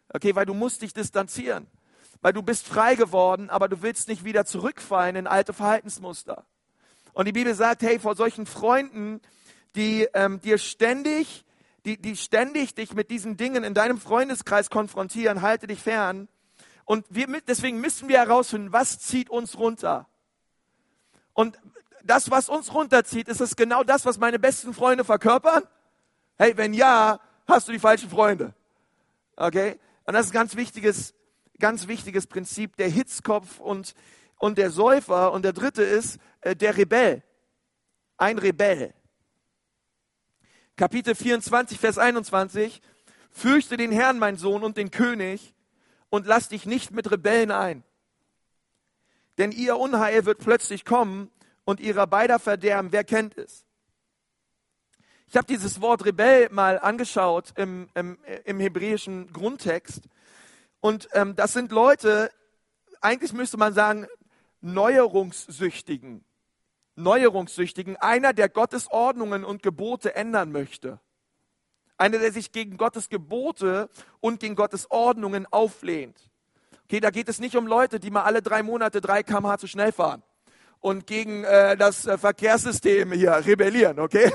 [0.08, 1.66] Okay, weil du musst dich distanzieren.
[2.22, 6.44] Weil du bist frei geworden, aber du willst nicht wieder zurückfallen in alte Verhaltensmuster.
[7.12, 9.20] Und die Bibel sagt, hey, vor solchen Freunden,
[9.74, 11.44] die ähm, dir ständig,
[11.84, 16.28] die, die ständig dich mit diesen Dingen in deinem Freundeskreis konfrontieren, halte dich fern.
[16.84, 20.06] Und wir, deswegen müssen wir herausfinden, was zieht uns runter.
[21.34, 21.58] Und
[22.04, 25.62] das, was uns runterzieht, ist es genau das, was meine besten Freunde verkörpern?
[26.36, 28.54] Hey, wenn ja, hast du die falschen Freunde.
[29.36, 29.78] Okay?
[30.04, 31.14] Und das ist ein ganz wichtiges,
[31.62, 33.94] ganz wichtiges Prinzip, der Hitzkopf und,
[34.38, 35.32] und der Säufer.
[35.32, 37.22] Und der dritte ist äh, der Rebell.
[38.18, 38.92] Ein Rebell.
[40.76, 42.82] Kapitel 24, Vers 21.
[43.30, 45.54] Fürchte den Herrn, mein Sohn, und den König,
[46.10, 47.84] und lass dich nicht mit Rebellen ein.
[49.38, 51.30] Denn ihr Unheil wird plötzlich kommen
[51.64, 52.90] und ihrer beider Verderben.
[52.90, 53.64] Wer kennt es?
[55.28, 60.02] Ich habe dieses Wort Rebell mal angeschaut im, im, im hebräischen Grundtext.
[60.82, 62.32] Und ähm, das sind Leute,
[63.00, 64.08] eigentlich müsste man sagen,
[64.60, 66.24] Neuerungssüchtigen.
[66.96, 70.98] Neuerungssüchtigen, einer, der Gottes Ordnungen und Gebote ändern möchte.
[71.96, 76.18] Einer, der sich gegen Gottes Gebote und gegen Gottes Ordnungen auflehnt.
[76.84, 79.68] Okay, da geht es nicht um Leute, die mal alle drei Monate drei kmh zu
[79.68, 80.24] schnell fahren
[80.80, 84.32] und gegen äh, das äh, Verkehrssystem hier rebellieren, okay?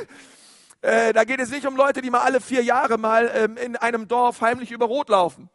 [0.81, 3.75] Äh, da geht es nicht um Leute, die mal alle vier Jahre mal ähm, in
[3.75, 5.49] einem Dorf heimlich über Rot laufen,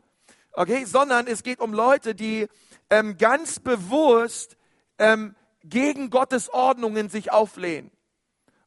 [0.55, 0.85] okay?
[0.85, 2.49] Sondern es geht um Leute, die
[2.91, 4.57] ähm, ganz bewusst
[4.99, 5.35] ähm,
[5.65, 7.91] gegen Gottes Ordnungen sich auflehnen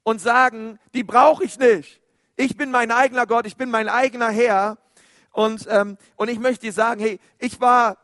[0.03, 2.01] und sagen, die brauche ich nicht.
[2.35, 4.77] Ich bin mein eigener Gott, ich bin mein eigener Herr.
[5.31, 7.97] Und, ähm, und ich möchte dir sagen, hey, ich war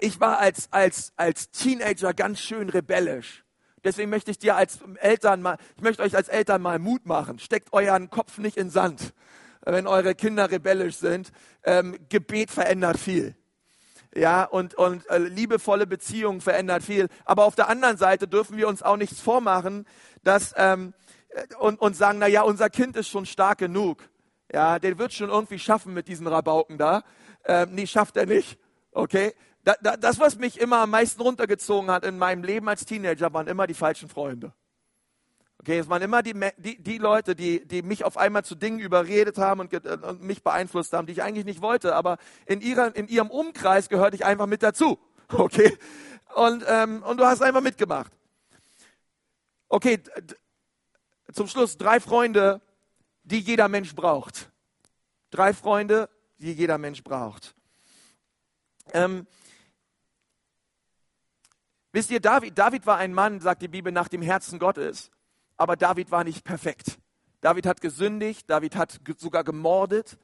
[0.00, 3.44] ich war als, als, als Teenager ganz schön rebellisch.
[3.84, 7.38] Deswegen möchte ich dir als Eltern mal, ich möchte euch als Eltern mal Mut machen.
[7.38, 9.12] Steckt euren Kopf nicht in Sand,
[9.72, 11.30] wenn eure Kinder rebellisch sind.
[11.64, 13.34] Ähm, Gebet verändert viel.
[14.14, 17.08] Ja, und, und äh, liebevolle Beziehungen verändert viel.
[17.24, 19.86] Aber auf der anderen Seite dürfen wir uns auch nichts vormachen,
[20.24, 20.94] dass, ähm,
[21.58, 24.08] und, und sagen, na ja, unser Kind ist schon stark genug.
[24.52, 27.04] Ja, der wird schon irgendwie schaffen mit diesen Rabauken da.
[27.44, 28.58] Ähm, nee, schafft er nicht.
[28.92, 29.34] Okay?
[29.64, 33.32] Da, da, das, was mich immer am meisten runtergezogen hat in meinem Leben als Teenager,
[33.34, 34.54] waren immer die falschen Freunde.
[35.60, 38.78] Okay, es waren immer die, die, die Leute, die, die mich auf einmal zu Dingen
[38.78, 41.96] überredet haben und, und mich beeinflusst haben, die ich eigentlich nicht wollte.
[41.96, 44.98] Aber in, ihrer, in ihrem Umkreis gehörte ich einfach mit dazu.
[45.30, 45.76] Okay?
[46.34, 48.10] Und, ähm, und du hast einfach mitgemacht.
[49.68, 50.00] Okay,
[51.32, 52.62] zum Schluss drei Freunde,
[53.24, 54.50] die jeder Mensch braucht.
[55.30, 57.54] Drei Freunde, die jeder Mensch braucht.
[58.94, 59.26] Ähm,
[61.92, 65.10] Wisst ihr, David, David war ein Mann, sagt die Bibel, nach dem Herzen Gottes.
[65.58, 66.98] Aber David war nicht perfekt.
[67.40, 70.16] David hat gesündigt, David hat sogar gemordet.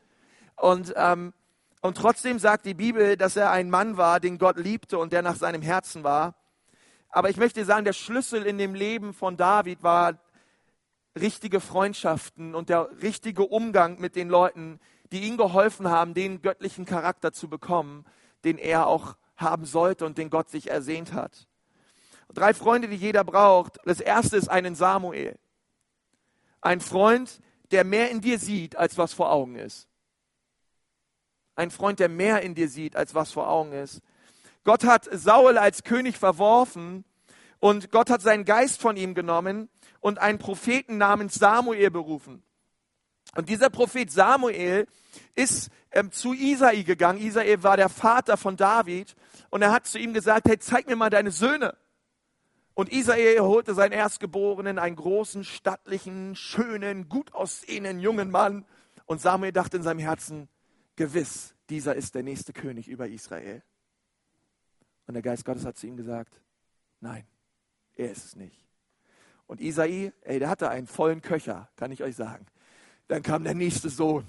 [0.57, 1.35] Und, ähm,
[1.83, 5.23] und trotzdem sagt die Bibel, dass er ein Mann war, den Gott liebte und der
[5.23, 6.35] nach seinem Herzen war.
[7.11, 10.19] Aber ich möchte sagen, der Schlüssel in dem Leben von David war
[11.19, 14.81] richtige Freundschaften und der richtige Umgang mit den Leuten,
[15.13, 18.05] die ihm geholfen haben, den göttlichen Charakter zu bekommen,
[18.45, 21.47] den er auch haben sollte und den Gott sich ersehnt hat.
[22.33, 23.79] Drei Freunde, die jeder braucht.
[23.85, 25.39] Das erste ist einen Samuel.
[26.61, 29.89] Ein Freund, der mehr in dir sieht, als was vor Augen ist.
[31.57, 34.01] Ein Freund, der mehr in dir sieht, als was vor Augen ist.
[34.65, 37.05] Gott hat Saul als König verworfen
[37.61, 39.69] und Gott hat seinen Geist von ihm genommen
[40.01, 42.43] und einen Propheten namens Samuel berufen.
[43.37, 44.87] Und dieser Prophet Samuel
[45.35, 47.21] ist ähm, zu Isai gegangen.
[47.21, 49.15] Isai war der Vater von David
[49.51, 51.77] und er hat zu ihm gesagt, hey, zeig mir mal deine Söhne.
[52.75, 58.67] Und Isai holte seinen Erstgeborenen, einen großen, stattlichen, schönen, gut aussehenden jungen Mann.
[59.07, 60.49] Und Samuel dachte in seinem Herzen,
[60.97, 63.63] gewiss, dieser ist der nächste König über Israel.
[65.07, 66.41] Und der Geist Gottes hat zu ihm gesagt,
[67.01, 67.25] nein,
[67.95, 68.65] er ist es nicht.
[69.47, 72.47] Und Isai, ey, der hatte einen vollen Köcher, kann ich euch sagen.
[73.09, 74.25] Dann kam der nächste Sohn.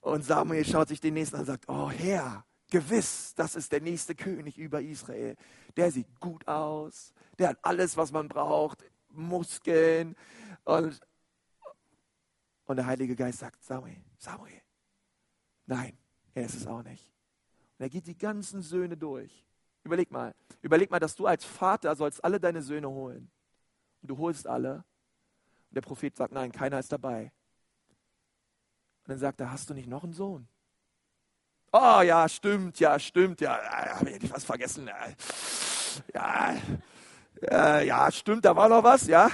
[0.00, 3.80] Und Samuel schaut sich den nächsten an und sagt, oh Herr, gewiss, das ist der
[3.80, 5.36] nächste König über Israel.
[5.76, 10.16] Der sieht gut aus, der hat alles, was man braucht, Muskeln.
[10.64, 11.00] Und,
[12.64, 14.60] und der Heilige Geist sagt, Samuel, Samuel,
[15.66, 15.96] nein,
[16.34, 17.12] er ist es auch nicht.
[17.78, 19.46] Und er geht die ganzen Söhne durch.
[19.82, 23.30] Überleg mal, überleg mal, dass du als Vater sollst alle deine Söhne holen.
[24.02, 24.84] Und du holst alle.
[25.68, 27.32] Und der Prophet sagt, nein, keiner ist dabei.
[29.04, 30.46] Und dann sagt er, hast du nicht noch einen Sohn?
[31.72, 33.58] Oh ja, stimmt, ja, stimmt, ja,
[33.94, 34.90] habe ich was vergessen.
[36.12, 36.56] Ja,
[37.42, 39.30] äh, ja, stimmt, da war noch was, ja.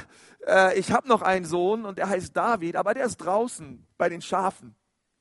[0.47, 4.09] Äh, ich habe noch einen Sohn und der heißt David, aber der ist draußen bei
[4.09, 4.75] den Schafen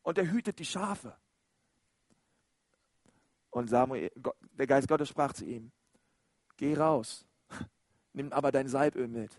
[0.03, 1.15] und der hütet die Schafe.
[3.49, 4.11] Und Samuel,
[4.51, 5.71] der Geist Gottes sprach zu ihm,
[6.57, 7.25] geh raus,
[8.13, 9.31] nimm aber dein Salböl mit.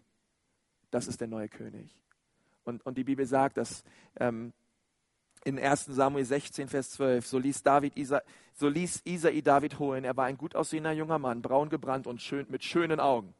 [0.90, 1.94] Das ist der neue König.
[2.64, 3.84] Und, und die Bibel sagt, dass
[4.18, 4.52] ähm,
[5.46, 8.20] in 1 Samuel 16, Vers 12, so ließ, David Isa,
[8.54, 10.04] so ließ Isai David holen.
[10.04, 13.32] Er war ein gut aussehender junger Mann, braun gebrannt und schön, mit schönen Augen.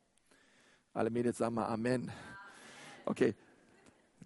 [0.95, 2.12] Alle Mädels sagen mal Amen.
[3.07, 3.35] Okay.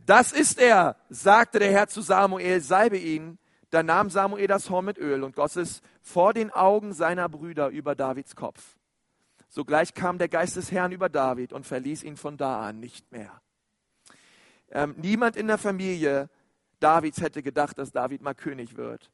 [0.04, 3.38] Das ist er, sagte der Herr zu Samuel, salbe ihn.
[3.70, 7.68] Da nahm Samuel das Horn mit Öl und goss es vor den Augen seiner Brüder
[7.68, 8.76] über Davids Kopf.
[9.48, 13.10] Sogleich kam der Geist des Herrn über David und verließ ihn von da an nicht
[13.10, 13.40] mehr.
[14.70, 16.28] Ähm, niemand in der Familie
[16.80, 19.10] Davids hätte gedacht, dass David mal König wird.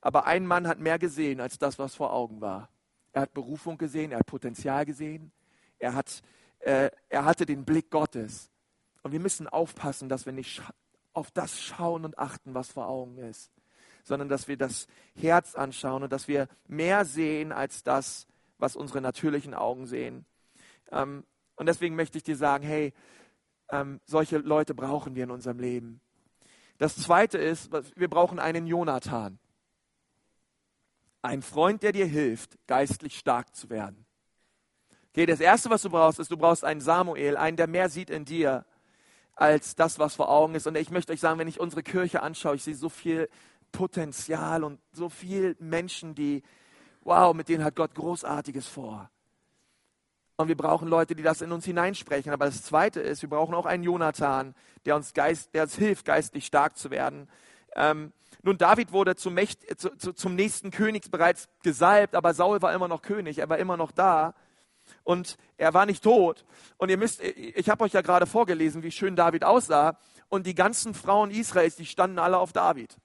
[0.00, 2.68] Aber ein Mann hat mehr gesehen als das, was vor Augen war.
[3.12, 5.32] Er hat Berufung gesehen, er hat Potenzial gesehen,
[5.78, 6.22] er, hat,
[6.60, 8.50] äh, er hatte den Blick Gottes.
[9.02, 10.62] Und wir müssen aufpassen, dass wir nicht
[11.12, 13.50] auf das schauen und achten, was vor Augen ist,
[14.04, 18.26] sondern dass wir das Herz anschauen und dass wir mehr sehen als das,
[18.58, 20.26] was unsere natürlichen Augen sehen.
[20.92, 21.24] Ähm,
[21.56, 22.92] und deswegen möchte ich dir sagen, hey,
[23.70, 26.00] ähm, solche Leute brauchen wir in unserem Leben.
[26.78, 29.38] Das zweite ist, wir brauchen einen Jonathan.
[31.22, 34.06] Ein Freund, der dir hilft, geistlich stark zu werden.
[35.10, 38.08] Okay, das erste, was du brauchst, ist, du brauchst einen Samuel, einen, der mehr sieht
[38.08, 38.64] in dir
[39.34, 40.66] als das, was vor Augen ist.
[40.68, 43.28] Und ich möchte euch sagen, wenn ich unsere Kirche anschaue, ich sehe so viel
[43.72, 46.42] Potenzial und so viele Menschen, die,
[47.02, 49.10] wow, mit denen hat Gott Großartiges vor.
[50.40, 52.32] Und wir brauchen Leute, die das in uns hineinsprechen.
[52.32, 54.54] Aber das Zweite ist, wir brauchen auch einen Jonathan,
[54.86, 57.28] der uns, Geist, der uns hilft, geistlich stark zu werden.
[57.74, 58.12] Ähm,
[58.44, 62.72] nun, David wurde zum, Mächt, zu, zu, zum nächsten König bereits gesalbt, aber Saul war
[62.72, 64.32] immer noch König, er war immer noch da
[65.02, 66.44] und er war nicht tot.
[66.76, 69.98] Und ihr müsst, ich habe euch ja gerade vorgelesen, wie schön David aussah.
[70.28, 72.96] Und die ganzen Frauen Israels, die standen alle auf David.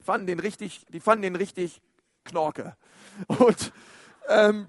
[0.00, 1.80] Die fanden den richtig, die fanden den richtig
[2.24, 2.76] Knorke.
[3.38, 3.72] Und
[4.28, 4.66] ähm,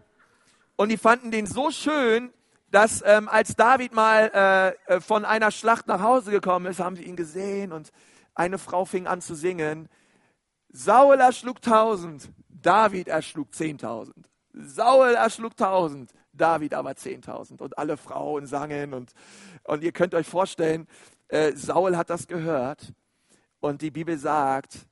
[0.76, 2.34] und die fanden den so schön,
[2.72, 6.96] dass ähm, als David mal äh, äh, von einer Schlacht nach Hause gekommen ist, haben
[6.96, 7.92] sie ihn gesehen und
[8.34, 9.88] eine Frau fing an zu singen.
[10.70, 14.30] Saul erschlug tausend, David erschlug zehntausend.
[14.52, 17.62] Saul erschlug tausend, David aber zehntausend.
[17.62, 19.14] Und alle Frauen sangen und,
[19.64, 20.88] und ihr könnt euch vorstellen,
[21.30, 22.94] äh, Saul hat das gehört
[23.62, 24.86] und die Bibel sagt,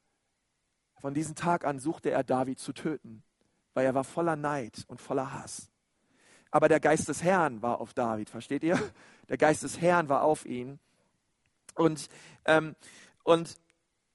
[1.01, 3.23] von diesem Tag an suchte er David zu töten,
[3.73, 5.72] weil er war voller Neid und voller Hass
[6.53, 8.79] aber der Geist des Herrn war auf David, versteht ihr?
[9.27, 10.77] Der Geist des Herrn war auf ihn.
[11.73, 12.09] Und,
[12.45, 12.75] ähm,
[13.23, 13.55] und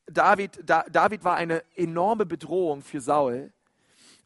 [0.07, 3.53] David, da, David war eine enorme Bedrohung für Saul.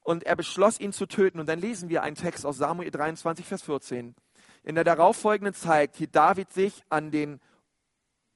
[0.03, 1.41] Und er beschloss, ihn zu töten.
[1.41, 4.15] Und dann lesen wir einen Text aus Samuel 23, Vers 14.
[4.63, 7.41] In der darauffolgenden Zeit hielt David sich an den,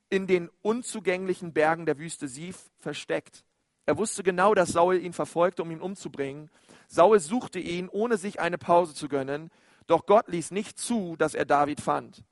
[0.09, 3.45] in den unzugänglichen Bergen der Wüste Sif versteckt.
[3.85, 6.49] Er wusste genau, dass Saul ihn verfolgte, um ihn umzubringen.
[6.89, 9.51] Saul suchte ihn, ohne sich eine Pause zu gönnen.
[9.87, 12.25] Doch Gott ließ nicht zu, dass er David fand.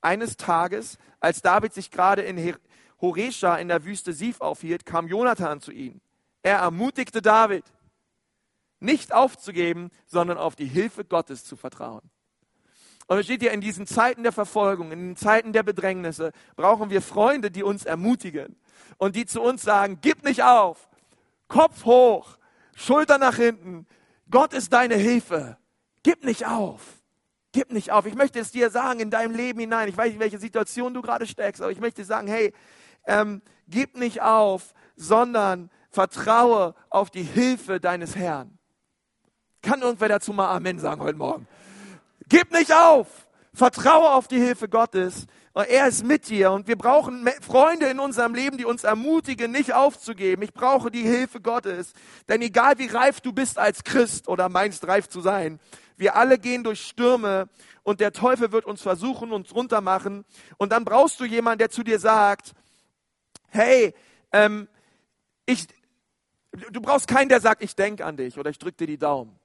[0.00, 2.56] Eines Tages, als David sich gerade in
[3.00, 6.00] Horesha in der Wüste Sif aufhielt, kam Jonathan zu ihm.
[6.42, 7.64] Er ermutigte David,
[8.80, 12.10] nicht aufzugeben, sondern auf die Hilfe Gottes zu vertrauen.
[13.06, 16.90] Und es steht hier, in diesen Zeiten der Verfolgung, in den Zeiten der Bedrängnisse, brauchen
[16.90, 18.56] wir Freunde, die uns ermutigen
[18.98, 20.88] und die zu uns sagen, gib nicht auf,
[21.48, 22.36] Kopf hoch,
[22.76, 23.86] Schulter nach hinten,
[24.30, 25.56] Gott ist deine Hilfe.
[26.02, 26.80] Gib nicht auf.
[27.52, 28.06] Gib nicht auf.
[28.06, 29.88] Ich möchte es dir sagen in deinem Leben hinein.
[29.88, 32.52] Ich weiß nicht, welche Situation du gerade steckst, aber ich möchte sagen, hey,
[33.06, 38.58] ähm, gib nicht auf, sondern vertraue auf die Hilfe deines Herrn.
[39.62, 41.48] Kann irgendwer dazu mal Amen sagen heute Morgen?
[42.28, 43.06] Gib nicht auf.
[43.54, 45.26] Vertraue auf die Hilfe Gottes.
[45.54, 49.72] Er ist mit dir und wir brauchen Freunde in unserem Leben, die uns ermutigen, nicht
[49.72, 50.42] aufzugeben.
[50.42, 51.94] Ich brauche die Hilfe Gottes.
[52.28, 55.58] Denn egal wie reif du bist als Christ oder meinst reif zu sein,
[55.98, 57.48] wir alle gehen durch Stürme
[57.82, 60.24] und der Teufel wird uns versuchen, uns runtermachen.
[60.56, 62.54] Und dann brauchst du jemanden, der zu dir sagt,
[63.48, 63.94] hey,
[64.32, 64.68] ähm,
[65.44, 65.66] ich,
[66.70, 69.38] du brauchst keinen, der sagt, ich denke an dich oder ich drücke dir die Daumen.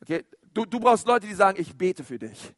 [0.00, 0.24] Okay?
[0.54, 2.54] Du, du brauchst Leute, die sagen, ich bete für dich.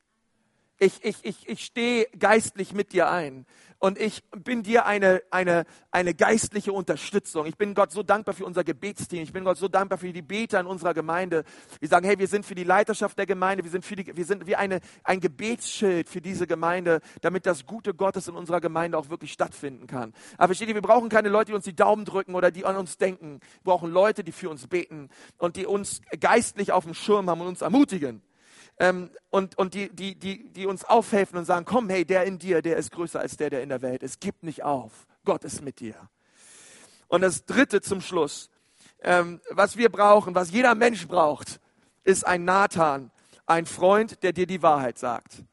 [0.83, 3.45] Ich, ich, ich, ich stehe geistlich mit dir ein
[3.81, 7.45] und ich bin dir eine, eine, eine geistliche Unterstützung.
[7.45, 9.23] Ich bin Gott so dankbar für unser Gebetsteam.
[9.23, 11.45] Ich bin Gott so dankbar für die Beter in unserer Gemeinde.
[11.83, 13.63] Die sagen, hey, wir sind für die Leiterschaft der Gemeinde.
[13.63, 17.67] Wir sind, für die, wir sind wie eine, ein Gebetsschild für diese Gemeinde, damit das
[17.67, 20.15] Gute Gottes in unserer Gemeinde auch wirklich stattfinden kann.
[20.39, 22.77] Aber versteht ihr, wir brauchen keine Leute, die uns die Daumen drücken oder die an
[22.77, 23.41] uns denken.
[23.63, 27.43] Wir brauchen Leute, die für uns beten und die uns geistlich auf dem Schirm haben
[27.43, 28.23] und uns ermutigen
[28.81, 32.39] ähm, und, und die, die, die, die uns aufhelfen und sagen, komm, hey, der in
[32.39, 34.21] dir, der ist größer als der, der in der Welt ist.
[34.21, 35.07] Gib nicht auf.
[35.25, 35.95] Gott ist mit dir.
[37.07, 38.49] Und das Dritte zum Schluss,
[39.03, 41.61] ähm, was wir brauchen, was jeder Mensch braucht,
[42.05, 43.11] ist ein Nathan,
[43.45, 45.45] ein Freund, der dir die Wahrheit sagt.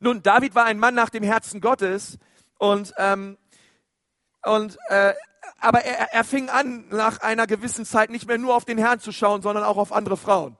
[0.00, 2.18] Nun, David war ein Mann nach dem Herzen Gottes
[2.58, 3.38] und, ähm,
[4.44, 5.14] und äh,
[5.60, 8.98] aber er, er fing an, nach einer gewissen Zeit nicht mehr nur auf den Herrn
[8.98, 10.56] zu schauen, sondern auch auf andere Frauen.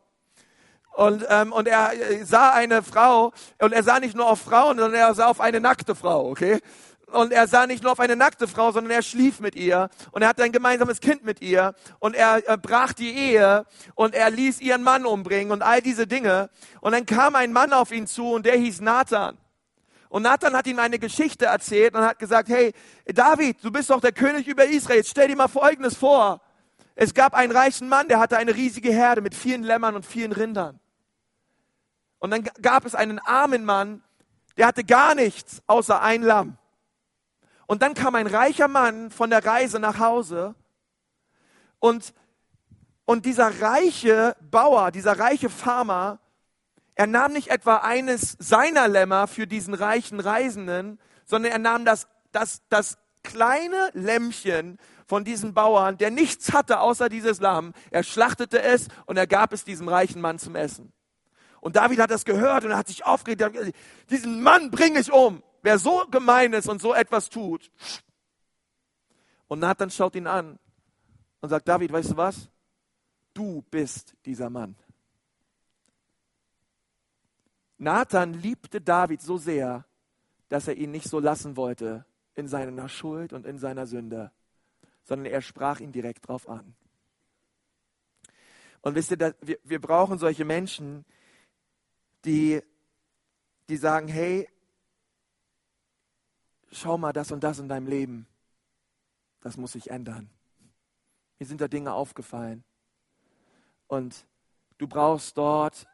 [0.95, 4.79] Und, ähm, und er äh, sah eine Frau und er sah nicht nur auf Frauen,
[4.79, 6.61] sondern er sah auf eine nackte Frau, okay?
[7.07, 10.23] Und er sah nicht nur auf eine nackte Frau, sondern er schlief mit ihr und
[10.23, 14.31] er hatte ein gemeinsames Kind mit ihr und er, er brach die Ehe und er
[14.31, 16.49] ließ ihren Mann umbringen und all diese Dinge.
[16.81, 19.37] Und dann kam ein Mann auf ihn zu und der hieß Nathan.
[20.09, 22.73] Und Nathan hat ihm eine Geschichte erzählt und hat gesagt, hey,
[23.07, 24.99] David, du bist doch der König über Israel.
[24.99, 26.43] Jetzt stell dir mal Folgendes vor.
[26.95, 30.33] Es gab einen reichen Mann, der hatte eine riesige Herde mit vielen Lämmern und vielen
[30.33, 30.79] Rindern.
[32.23, 34.01] Und dann gab es einen armen Mann,
[34.57, 36.57] der hatte gar nichts außer ein Lamm.
[37.67, 40.55] Und dann kam ein reicher Mann von der Reise nach Hause
[41.81, 42.15] und,
[43.07, 46.21] und dieser reiche Bauer, dieser reiche Farmer,
[46.95, 52.07] er nahm nicht etwa eines seiner Lämmer für diesen reichen Reisenden, sondern er nahm das,
[52.31, 57.73] das, das kleine Lämmchen von diesem Bauern, der nichts hatte außer dieses Lamm.
[57.91, 60.93] Er schlachtete es und er gab es diesem reichen Mann zum Essen.
[61.63, 63.73] Und David hat das gehört und er hat sich aufgeregt.
[64.11, 65.45] Diesen Mann bringe ich um.
[65.63, 67.71] Wer so gemein ist und so etwas tut.
[69.47, 70.59] Und Nathan schaut ihn an
[71.41, 72.51] und sagt, David, weißt du was?
[73.33, 74.75] Du bist dieser Mann.
[77.79, 79.85] Nathan liebte David so sehr,
[80.49, 82.05] dass er ihn nicht so lassen wollte
[82.35, 84.33] in seiner Schuld und in seiner Sünde,
[85.05, 86.75] sondern er sprach ihn direkt drauf an.
[88.81, 91.05] Und wisst ihr, wir, wir brauchen solche Menschen,
[92.25, 92.63] die,
[93.69, 94.49] die sagen, hey,
[96.71, 98.27] schau mal das und das in deinem Leben.
[99.41, 100.31] Das muss sich ändern.
[101.39, 102.65] Mir sind da Dinge aufgefallen.
[103.89, 104.27] Und
[104.79, 105.87] du brauchst dort,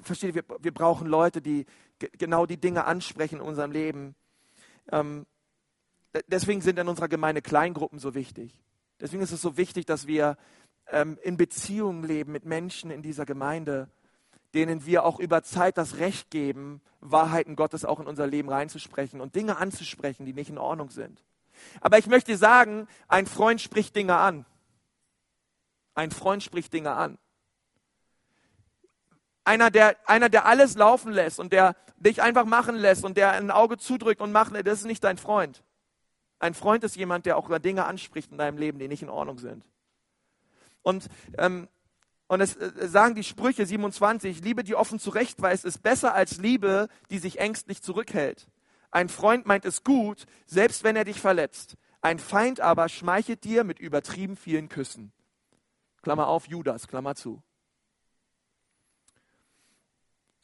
[0.00, 1.66] versteht ihr, wir, wir brauchen Leute, die
[1.98, 4.14] genau die Dinge ansprechen in unserem Leben.
[4.90, 5.26] Ähm,
[6.28, 8.58] deswegen sind in unserer Gemeinde Kleingruppen so wichtig.
[9.00, 10.36] Deswegen ist es so wichtig, dass wir
[10.88, 13.90] ähm, in Beziehungen leben mit Menschen in dieser Gemeinde
[14.54, 19.20] denen wir auch über Zeit das Recht geben, Wahrheiten Gottes auch in unser Leben reinzusprechen
[19.20, 21.22] und Dinge anzusprechen, die nicht in Ordnung sind.
[21.80, 24.44] Aber ich möchte sagen, ein Freund spricht Dinge an.
[25.94, 27.18] Ein Freund spricht Dinge an.
[29.44, 33.32] Einer der, einer, der alles laufen lässt und der dich einfach machen lässt und der
[33.32, 35.62] ein Auge zudrückt und macht, das ist nicht dein Freund.
[36.38, 39.10] Ein Freund ist jemand, der auch über Dinge anspricht in deinem Leben, die nicht in
[39.10, 39.64] Ordnung sind.
[40.82, 41.68] Und ähm,
[42.32, 46.88] und es äh, sagen die Sprüche 27, Liebe, die offen zurechtweist, ist besser als Liebe,
[47.10, 48.48] die sich ängstlich zurückhält.
[48.90, 51.76] Ein Freund meint es gut, selbst wenn er dich verletzt.
[52.00, 55.12] Ein Feind aber schmeichelt dir mit übertrieben vielen Küssen.
[56.00, 57.42] Klammer auf, Judas, Klammer zu.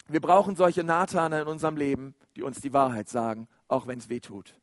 [0.09, 4.11] Wir brauchen solche Nathane in unserem Leben, die uns die Wahrheit sagen, auch wenn es
[4.11, 4.61] weh tut.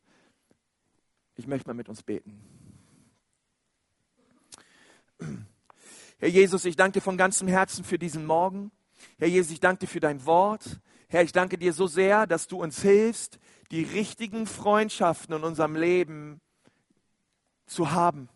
[1.34, 2.40] Ich möchte mal mit uns beten.
[6.18, 8.70] Herr Jesus, ich danke dir von ganzem Herzen für diesen Morgen.
[9.18, 10.80] Herr Jesus, ich danke dir für dein Wort.
[11.08, 13.38] Herr, ich danke dir so sehr, dass du uns hilfst,
[13.70, 16.40] die richtigen Freundschaften in unserem Leben
[17.66, 18.30] zu haben.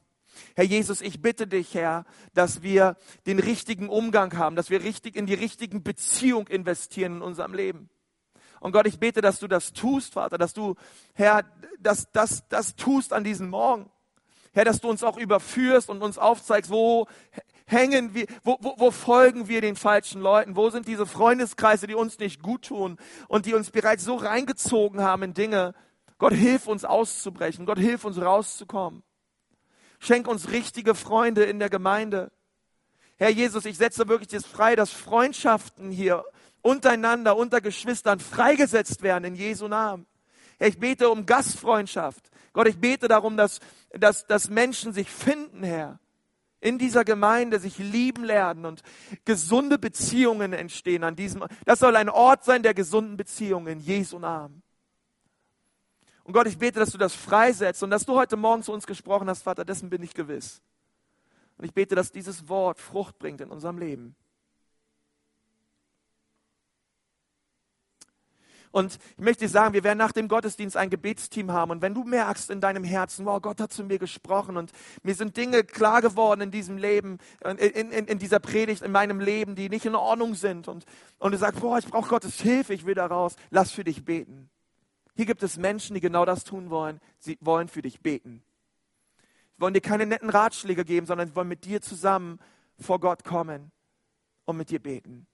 [0.54, 2.04] Herr Jesus, ich bitte dich, Herr,
[2.34, 7.22] dass wir den richtigen Umgang haben, dass wir richtig in die richtigen Beziehung investieren in
[7.22, 7.88] unserem Leben.
[8.60, 10.74] Und Gott, ich bete, dass du das tust, Vater, dass du,
[11.14, 11.44] Herr,
[11.78, 13.90] das, das, das tust an diesem Morgen.
[14.52, 17.06] Herr, dass du uns auch überführst und uns aufzeigst, wo,
[17.70, 20.56] hängen wir, wo, wo, wo folgen wir den falschen Leuten?
[20.56, 22.98] Wo sind diese Freundeskreise, die uns nicht gut tun
[23.28, 25.74] und die uns bereits so reingezogen haben in Dinge?
[26.18, 27.66] Gott, hilf uns auszubrechen.
[27.66, 29.02] Gott, hilf uns rauszukommen.
[29.98, 32.32] Schenk uns richtige Freunde in der Gemeinde.
[33.16, 36.24] Herr Jesus, ich setze wirklich das frei, dass Freundschaften hier
[36.62, 40.06] untereinander, unter Geschwistern freigesetzt werden in Jesu Namen.
[40.58, 43.60] Herr, ich bete um Gastfreundschaft, Gott, ich bete darum, dass,
[43.90, 46.00] dass, dass Menschen sich finden, Herr,
[46.60, 48.82] in dieser Gemeinde sich lieben lernen und
[49.24, 51.44] gesunde Beziehungen entstehen an diesem.
[51.64, 54.62] Das soll ein Ort sein der gesunden Beziehungen Jesu Namen.
[56.24, 58.86] Und Gott, ich bete, dass du das freisetzt und dass du heute Morgen zu uns
[58.86, 60.62] gesprochen hast, Vater, dessen bin ich gewiss.
[61.56, 64.14] Und ich bete, dass dieses Wort Frucht bringt in unserem Leben.
[68.72, 71.72] Und ich möchte dir sagen, wir werden nach dem Gottesdienst ein Gebetsteam haben.
[71.72, 74.70] Und wenn du merkst in deinem Herzen, wow, Gott hat zu mir gesprochen und
[75.02, 79.18] mir sind Dinge klar geworden in diesem Leben, in, in, in dieser Predigt, in meinem
[79.18, 80.68] Leben, die nicht in Ordnung sind.
[80.68, 80.84] Und,
[81.18, 83.34] und du sagst, boah, ich brauche Gottes Hilfe, ich will da raus.
[83.50, 84.50] Lass für dich beten.
[85.16, 87.00] Hier gibt es Menschen, die genau das tun wollen.
[87.18, 88.42] Sie wollen für dich beten.
[89.56, 92.38] Sie wollen dir keine netten Ratschläge geben, sondern sie wollen mit dir zusammen
[92.78, 93.72] vor Gott kommen
[94.44, 95.26] und mit dir beten.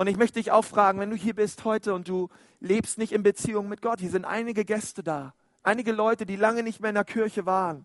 [0.00, 3.12] Und ich möchte dich auch fragen, wenn du hier bist heute und du lebst nicht
[3.12, 6.88] in Beziehung mit Gott, hier sind einige Gäste da, einige Leute, die lange nicht mehr
[6.88, 7.84] in der Kirche waren.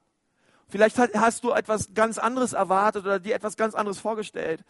[0.70, 4.64] Vielleicht hast du etwas ganz anderes erwartet oder dir etwas ganz anderes vorgestellt.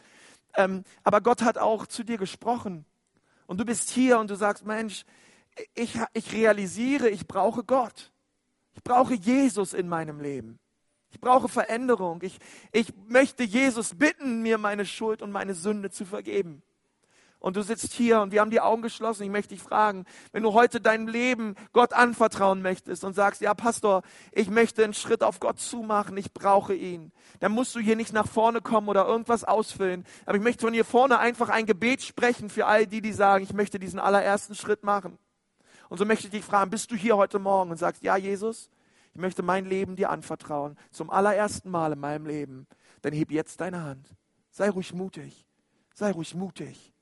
[0.55, 2.83] Ähm, aber Gott hat auch zu dir gesprochen.
[3.45, 5.05] Und du bist hier und du sagst, Mensch,
[5.75, 8.11] ich, ich realisiere, ich brauche Gott.
[8.73, 10.57] Ich brauche Jesus in meinem Leben.
[11.11, 12.23] Ich brauche Veränderung.
[12.23, 12.39] Ich,
[12.71, 16.63] ich möchte Jesus bitten, mir meine Schuld und meine Sünde zu vergeben
[17.45, 19.21] und du sitzt hier und wir haben die Augen geschlossen.
[19.21, 23.53] Ich möchte dich fragen, wenn du heute dein Leben Gott anvertrauen möchtest und sagst, ja
[23.53, 27.95] Pastor, ich möchte einen Schritt auf Gott zumachen, ich brauche ihn, dann musst du hier
[27.95, 30.05] nicht nach vorne kommen oder irgendwas ausfüllen.
[30.25, 33.43] Aber ich möchte von hier vorne einfach ein Gebet sprechen für all die, die sagen,
[33.43, 35.19] ich möchte diesen allerersten Schritt machen.
[35.87, 38.71] Und so möchte ich dich fragen, bist du hier heute Morgen und sagst, ja Jesus,
[39.13, 42.65] ich möchte mein Leben dir anvertrauen, zum allerersten Mal in meinem Leben,
[43.03, 44.15] dann heb jetzt deine Hand.
[44.49, 45.45] Sei ruhig mutig.
[45.93, 46.94] Sei ruhig mutig.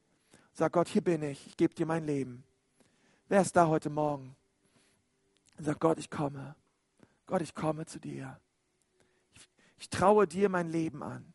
[0.55, 2.43] Sag Gott, hier bin ich, ich gebe dir mein Leben.
[3.27, 4.35] Wer ist da heute Morgen?
[5.57, 6.55] Sag Gott, ich komme.
[7.25, 8.39] Gott, ich komme zu dir.
[9.33, 11.33] Ich, ich traue dir mein Leben an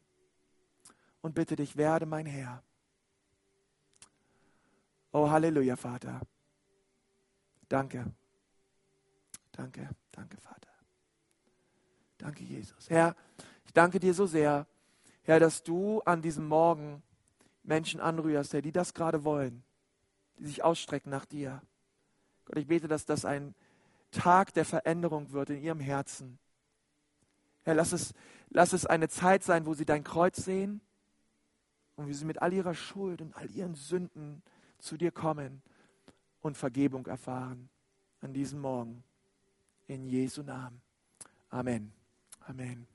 [1.20, 2.62] und bitte dich, werde mein Herr.
[5.10, 6.20] Oh, Halleluja, Vater.
[7.68, 8.12] Danke.
[9.50, 10.68] Danke, danke, Vater.
[12.18, 12.88] Danke, Jesus.
[12.88, 13.16] Herr,
[13.64, 14.68] ich danke dir so sehr,
[15.22, 17.02] Herr, dass du an diesem Morgen
[17.68, 19.62] Menschen anrührst, Herr, die das gerade wollen,
[20.38, 21.60] die sich ausstrecken nach dir.
[22.46, 23.54] Gott, ich bete, dass das ein
[24.10, 26.38] Tag der Veränderung wird in ihrem Herzen.
[27.64, 28.14] Herr, lass es,
[28.48, 30.80] lass es eine Zeit sein, wo sie dein Kreuz sehen
[31.96, 34.42] und wie sie mit all ihrer Schuld und all ihren Sünden
[34.78, 35.62] zu dir kommen
[36.40, 37.68] und Vergebung erfahren
[38.22, 39.04] an diesem Morgen.
[39.86, 40.80] In Jesu Namen.
[41.50, 41.92] Amen.
[42.46, 42.86] Amen.